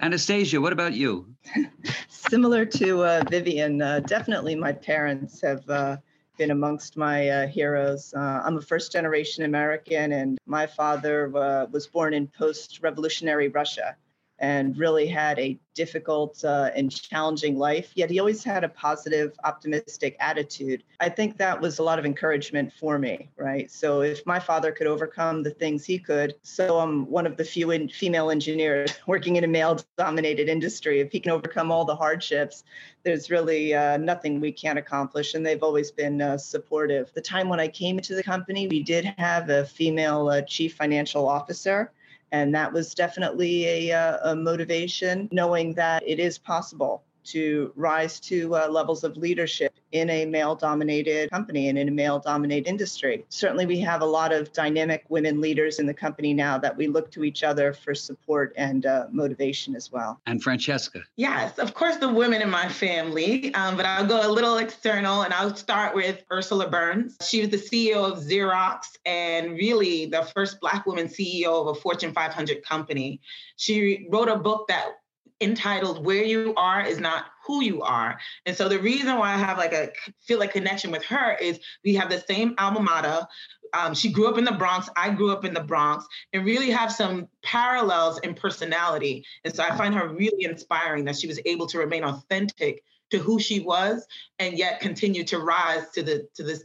anastasia 0.00 0.60
what 0.60 0.72
about 0.72 0.92
you 0.92 1.26
similar 2.08 2.64
to 2.64 3.02
uh, 3.02 3.22
vivian 3.30 3.80
uh, 3.80 4.00
definitely 4.00 4.54
my 4.54 4.72
parents 4.72 5.40
have 5.40 5.68
uh, 5.70 5.96
been 6.36 6.50
amongst 6.50 6.96
my 6.96 7.28
uh, 7.28 7.46
heroes. 7.46 8.12
Uh, 8.14 8.42
I'm 8.44 8.58
a 8.58 8.60
first 8.60 8.92
generation 8.92 9.44
American, 9.44 10.12
and 10.12 10.38
my 10.46 10.66
father 10.66 11.34
uh, 11.36 11.66
was 11.70 11.86
born 11.86 12.14
in 12.14 12.28
post 12.28 12.80
revolutionary 12.82 13.48
Russia 13.48 13.96
and 14.38 14.76
really 14.76 15.06
had 15.06 15.38
a 15.38 15.58
difficult 15.74 16.42
uh, 16.44 16.70
and 16.74 16.90
challenging 16.90 17.56
life, 17.58 17.92
yet 17.94 18.10
he 18.10 18.18
always 18.18 18.42
had 18.42 18.64
a 18.64 18.68
positive, 18.68 19.32
optimistic 19.44 20.16
attitude. 20.20 20.82
I 21.00 21.08
think 21.08 21.36
that 21.38 21.60
was 21.60 21.78
a 21.78 21.82
lot 21.82 21.98
of 21.98 22.06
encouragement 22.06 22.72
for 22.72 22.98
me, 22.98 23.28
right? 23.36 23.70
So 23.70 24.00
if 24.00 24.24
my 24.26 24.40
father 24.40 24.72
could 24.72 24.86
overcome 24.86 25.42
the 25.42 25.50
things 25.50 25.84
he 25.84 25.98
could, 25.98 26.34
so 26.42 26.78
I'm 26.78 27.08
one 27.10 27.26
of 27.26 27.36
the 27.36 27.44
few 27.44 27.70
in 27.70 27.88
female 27.88 28.30
engineers 28.30 28.92
working 29.06 29.36
in 29.36 29.44
a 29.44 29.48
male 29.48 29.78
dominated 29.96 30.48
industry. 30.48 31.00
If 31.00 31.12
he 31.12 31.20
can 31.20 31.32
overcome 31.32 31.70
all 31.70 31.84
the 31.84 31.96
hardships, 31.96 32.64
there's 33.02 33.30
really 33.30 33.74
uh, 33.74 33.98
nothing 33.98 34.40
we 34.40 34.52
can't 34.52 34.78
accomplish. 34.78 35.34
And 35.34 35.44
they've 35.44 35.62
always 35.62 35.90
been 35.90 36.20
uh, 36.20 36.38
supportive. 36.38 37.12
The 37.14 37.20
time 37.20 37.48
when 37.48 37.60
I 37.60 37.68
came 37.68 37.98
into 37.98 38.14
the 38.14 38.22
company, 38.22 38.66
we 38.66 38.82
did 38.82 39.04
have 39.18 39.50
a 39.50 39.64
female 39.66 40.28
uh, 40.28 40.42
chief 40.42 40.74
financial 40.74 41.28
officer. 41.28 41.92
And 42.32 42.54
that 42.54 42.72
was 42.72 42.94
definitely 42.94 43.90
a, 43.90 43.92
uh, 43.92 44.32
a 44.32 44.36
motivation, 44.36 45.28
knowing 45.32 45.74
that 45.74 46.02
it 46.06 46.18
is 46.18 46.38
possible 46.38 47.02
to 47.26 47.72
rise 47.76 48.20
to 48.20 48.54
uh, 48.54 48.68
levels 48.68 49.04
of 49.04 49.16
leadership 49.16 49.74
in 49.92 50.10
a 50.10 50.26
male 50.26 50.54
dominated 50.54 51.30
company 51.30 51.68
and 51.68 51.78
in 51.78 51.88
a 51.88 51.92
male 51.92 52.18
dominated 52.18 52.68
industry. 52.68 53.24
Certainly, 53.28 53.66
we 53.66 53.80
have 53.80 54.02
a 54.02 54.06
lot 54.06 54.32
of 54.32 54.52
dynamic 54.52 55.04
women 55.08 55.40
leaders 55.40 55.78
in 55.78 55.86
the 55.86 55.94
company 55.94 56.34
now 56.34 56.58
that 56.58 56.76
we 56.76 56.86
look 56.86 57.10
to 57.12 57.24
each 57.24 57.42
other 57.42 57.72
for 57.72 57.94
support 57.94 58.52
and 58.56 58.86
uh, 58.86 59.06
motivation 59.10 59.74
as 59.74 59.90
well. 59.90 60.20
And 60.26 60.42
Francesca. 60.42 61.00
Yes, 61.16 61.58
of 61.58 61.74
course, 61.74 61.96
the 61.96 62.08
women 62.08 62.42
in 62.42 62.50
my 62.50 62.68
family, 62.68 63.52
um, 63.54 63.76
but 63.76 63.86
I'll 63.86 64.06
go 64.06 64.26
a 64.26 64.30
little 64.30 64.58
external 64.58 65.22
and 65.22 65.32
I'll 65.32 65.54
start 65.54 65.94
with 65.94 66.24
Ursula 66.30 66.68
Burns. 66.68 67.16
She 67.26 67.40
was 67.40 67.50
the 67.50 67.56
CEO 67.56 68.10
of 68.10 68.18
Xerox 68.18 68.96
and 69.04 69.52
really 69.52 70.06
the 70.06 70.22
first 70.34 70.60
Black 70.60 70.86
woman 70.86 71.06
CEO 71.06 71.60
of 71.60 71.68
a 71.68 71.74
Fortune 71.74 72.12
500 72.12 72.62
company. 72.62 73.20
She 73.56 74.06
wrote 74.10 74.28
a 74.28 74.36
book 74.36 74.68
that 74.68 74.92
entitled 75.40 76.04
where 76.04 76.24
you 76.24 76.54
are 76.56 76.82
is 76.82 76.98
not 76.98 77.26
who 77.46 77.62
you 77.62 77.82
are. 77.82 78.18
And 78.46 78.56
so 78.56 78.68
the 78.68 78.78
reason 78.78 79.18
why 79.18 79.34
i 79.34 79.36
have 79.36 79.58
like 79.58 79.72
a 79.72 79.90
feel 80.26 80.38
like 80.38 80.52
connection 80.52 80.90
with 80.90 81.04
her 81.04 81.36
is 81.40 81.60
we 81.84 81.94
have 81.94 82.10
the 82.10 82.20
same 82.20 82.54
alma 82.58 82.80
mater. 82.80 83.26
Um, 83.72 83.94
she 83.94 84.10
grew 84.10 84.28
up 84.28 84.38
in 84.38 84.44
the 84.44 84.52
bronx. 84.52 84.88
I 84.96 85.10
grew 85.10 85.30
up 85.30 85.44
in 85.44 85.52
the 85.52 85.62
bronx 85.62 86.06
and 86.32 86.44
really 86.44 86.70
have 86.70 86.92
some 86.92 87.28
parallels 87.42 88.18
in 88.20 88.34
personality. 88.34 89.24
And 89.44 89.54
so 89.54 89.62
i 89.62 89.76
find 89.76 89.94
her 89.94 90.08
really 90.08 90.44
inspiring 90.44 91.04
that 91.04 91.16
she 91.16 91.26
was 91.26 91.40
able 91.44 91.66
to 91.68 91.78
remain 91.78 92.04
authentic 92.04 92.82
to 93.10 93.18
who 93.18 93.38
she 93.38 93.60
was 93.60 94.06
and 94.38 94.58
yet 94.58 94.80
continue 94.80 95.24
to 95.24 95.38
rise 95.38 95.90
to 95.90 96.02
the 96.02 96.28
to 96.34 96.42
this 96.42 96.64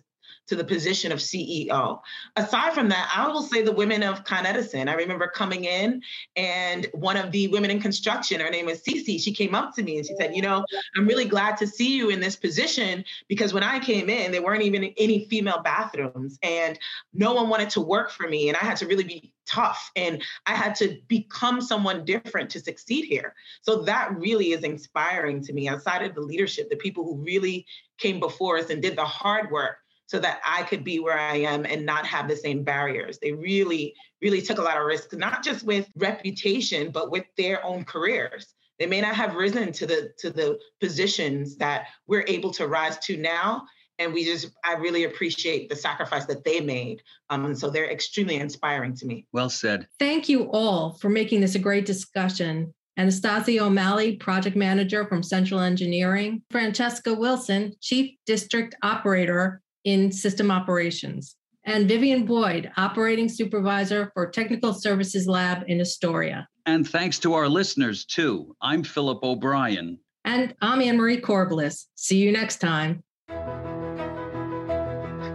to 0.52 0.58
the 0.58 0.66
position 0.66 1.14
of 1.14 1.20
CEO. 1.20 2.02
Aside 2.36 2.74
from 2.74 2.90
that, 2.90 3.10
I 3.16 3.26
will 3.30 3.42
say 3.42 3.62
the 3.62 3.72
women 3.72 4.04
of 4.04 4.26
Con 4.26 4.46
Edison. 4.46 4.90
I 4.90 4.96
remember 4.96 5.30
coming 5.30 5.64
in 5.64 6.02
and 6.36 6.88
one 6.92 7.16
of 7.16 7.32
the 7.32 7.48
women 7.48 7.72
in 7.72 7.80
construction, 7.80 8.42
her 8.42 8.50
name 8.50 8.68
is 8.68 8.82
Cece, 8.82 9.22
she 9.22 9.32
came 9.32 9.56
up 9.56 9.74
to 9.76 9.82
me 9.82 9.96
and 9.96 10.06
she 10.06 10.14
said, 10.18 10.36
You 10.36 10.42
know, 10.42 10.66
I'm 10.98 11.08
really 11.08 11.24
glad 11.24 11.56
to 11.56 11.68
see 11.68 11.96
you 11.96 12.10
in 12.10 12.20
this 12.20 12.36
position 12.36 13.06
because 13.30 13.54
when 13.54 13.64
I 13.64 13.80
came 13.80 14.10
in, 14.10 14.34
there 14.34 14.44
weren't 14.44 14.64
even 14.64 14.94
any 14.98 15.24
female 15.28 15.62
bathrooms 15.64 16.38
and 16.44 16.78
no 17.14 17.34
one 17.34 17.48
wanted 17.48 17.70
to 17.70 17.80
work 17.80 18.12
for 18.12 18.28
me. 18.28 18.50
And 18.50 18.58
I 18.58 18.66
had 18.66 18.76
to 18.78 18.88
really 18.88 19.06
be 19.06 19.32
tough 19.48 19.90
and 19.96 20.22
I 20.48 20.54
had 20.54 20.76
to 20.76 20.98
become 21.08 21.62
someone 21.62 22.04
different 22.04 22.50
to 22.50 22.60
succeed 22.60 23.06
here. 23.06 23.36
So 23.62 23.84
that 23.84 24.14
really 24.18 24.52
is 24.52 24.64
inspiring 24.66 25.42
to 25.46 25.54
me 25.54 25.70
outside 25.70 26.04
of 26.04 26.14
the 26.14 26.22
leadership, 26.22 26.70
the 26.70 26.76
people 26.76 27.06
who 27.06 27.24
really 27.24 27.66
came 27.98 28.20
before 28.20 28.58
us 28.58 28.70
and 28.70 28.82
did 28.82 28.98
the 28.98 29.06
hard 29.06 29.50
work 29.50 29.78
so 30.12 30.20
that 30.20 30.42
I 30.46 30.64
could 30.64 30.84
be 30.84 31.00
where 31.00 31.18
I 31.18 31.38
am 31.38 31.66
and 31.66 31.86
not 31.86 32.06
have 32.06 32.28
the 32.28 32.36
same 32.36 32.64
barriers. 32.64 33.18
They 33.22 33.32
really, 33.32 33.96
really 34.22 34.42
took 34.42 34.58
a 34.58 34.62
lot 34.62 34.76
of 34.76 34.84
risks, 34.84 35.16
not 35.16 35.42
just 35.42 35.64
with 35.64 35.88
reputation, 35.96 36.92
but 36.92 37.10
with 37.10 37.24
their 37.38 37.66
own 37.66 37.86
careers. 37.86 38.54
They 38.78 38.88
may 38.88 39.00
not 39.00 39.16
have 39.16 39.36
risen 39.36 39.72
to 39.72 39.86
the 39.86 40.12
to 40.18 40.30
the 40.30 40.60
positions 40.82 41.56
that 41.58 41.88
we're 42.08 42.26
able 42.28 42.52
to 42.52 42.68
rise 42.68 42.98
to 43.06 43.16
now. 43.16 43.64
And 44.00 44.14
we 44.14 44.26
just, 44.26 44.52
I 44.66 44.74
really 44.74 45.06
appreciate 45.06 45.70
the 45.70 45.78
sacrifice 45.78 46.26
that 46.26 46.44
they 46.44 46.60
made. 46.60 47.02
Um, 47.30 47.46
and 47.46 47.58
so 47.58 47.70
they're 47.70 47.90
extremely 47.90 48.36
inspiring 48.36 48.94
to 48.96 49.06
me. 49.06 49.28
Well 49.32 49.50
said. 49.50 49.88
Thank 49.98 50.28
you 50.28 50.52
all 50.52 50.96
for 50.96 51.08
making 51.08 51.40
this 51.40 51.56
a 51.56 51.60
great 51.60 51.86
discussion. 51.86 52.74
Anastasia 52.98 53.64
O'Malley, 53.64 54.18
Project 54.18 54.58
Manager 54.58 55.06
from 55.06 55.24
Central 55.24 55.62
Engineering, 55.62 56.42
Francesca 56.52 57.14
Wilson, 57.14 57.74
Chief 57.80 58.18
District 58.26 58.76
Operator 58.84 59.61
in 59.84 60.12
system 60.12 60.52
operations, 60.52 61.36
and 61.66 61.88
Vivian 61.88 62.26
Boyd, 62.26 62.72
operating 62.78 63.30
supervisor 63.30 64.12
for 64.14 64.30
Technical 64.30 64.74
Services 64.74 65.28
Lab 65.28 65.64
in 65.68 65.80
Astoria. 65.80 66.48
And 66.66 66.88
thanks 66.88 67.20
to 67.20 67.34
our 67.34 67.48
listeners, 67.48 68.06
too. 68.06 68.56
I'm 68.62 68.84
Philip 68.84 69.24
O'Brien. 69.24 70.00
And 70.26 70.56
I'm 70.62 70.82
Anne 70.82 70.98
Marie 70.98 71.20
Corbliss. 71.20 71.86
See 71.96 72.18
you 72.18 72.32
next 72.32 72.58
time. 72.58 73.04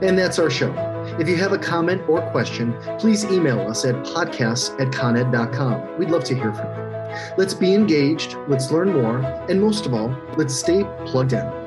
And 0.02 0.18
that's 0.18 0.38
our 0.38 0.50
show. 0.50 0.72
If 1.18 1.28
you 1.28 1.37
have 1.37 1.52
a 1.52 1.59
comment 1.59 2.02
or 2.09 2.20
question, 2.30 2.74
please 2.98 3.24
email 3.24 3.61
us 3.61 3.85
at 3.85 3.94
podcasts 4.04 4.78
at 4.80 4.92
coned.com. 4.92 5.98
We'd 5.98 6.11
love 6.11 6.24
to 6.24 6.35
hear 6.35 6.52
from 6.52 6.66
you. 6.76 6.87
Let's 7.38 7.54
be 7.54 7.72
engaged, 7.72 8.37
let's 8.48 8.70
learn 8.70 8.92
more, 8.92 9.20
and 9.48 9.61
most 9.61 9.87
of 9.87 9.94
all, 9.94 10.14
let's 10.37 10.54
stay 10.54 10.85
plugged 11.06 11.32
in. 11.32 11.65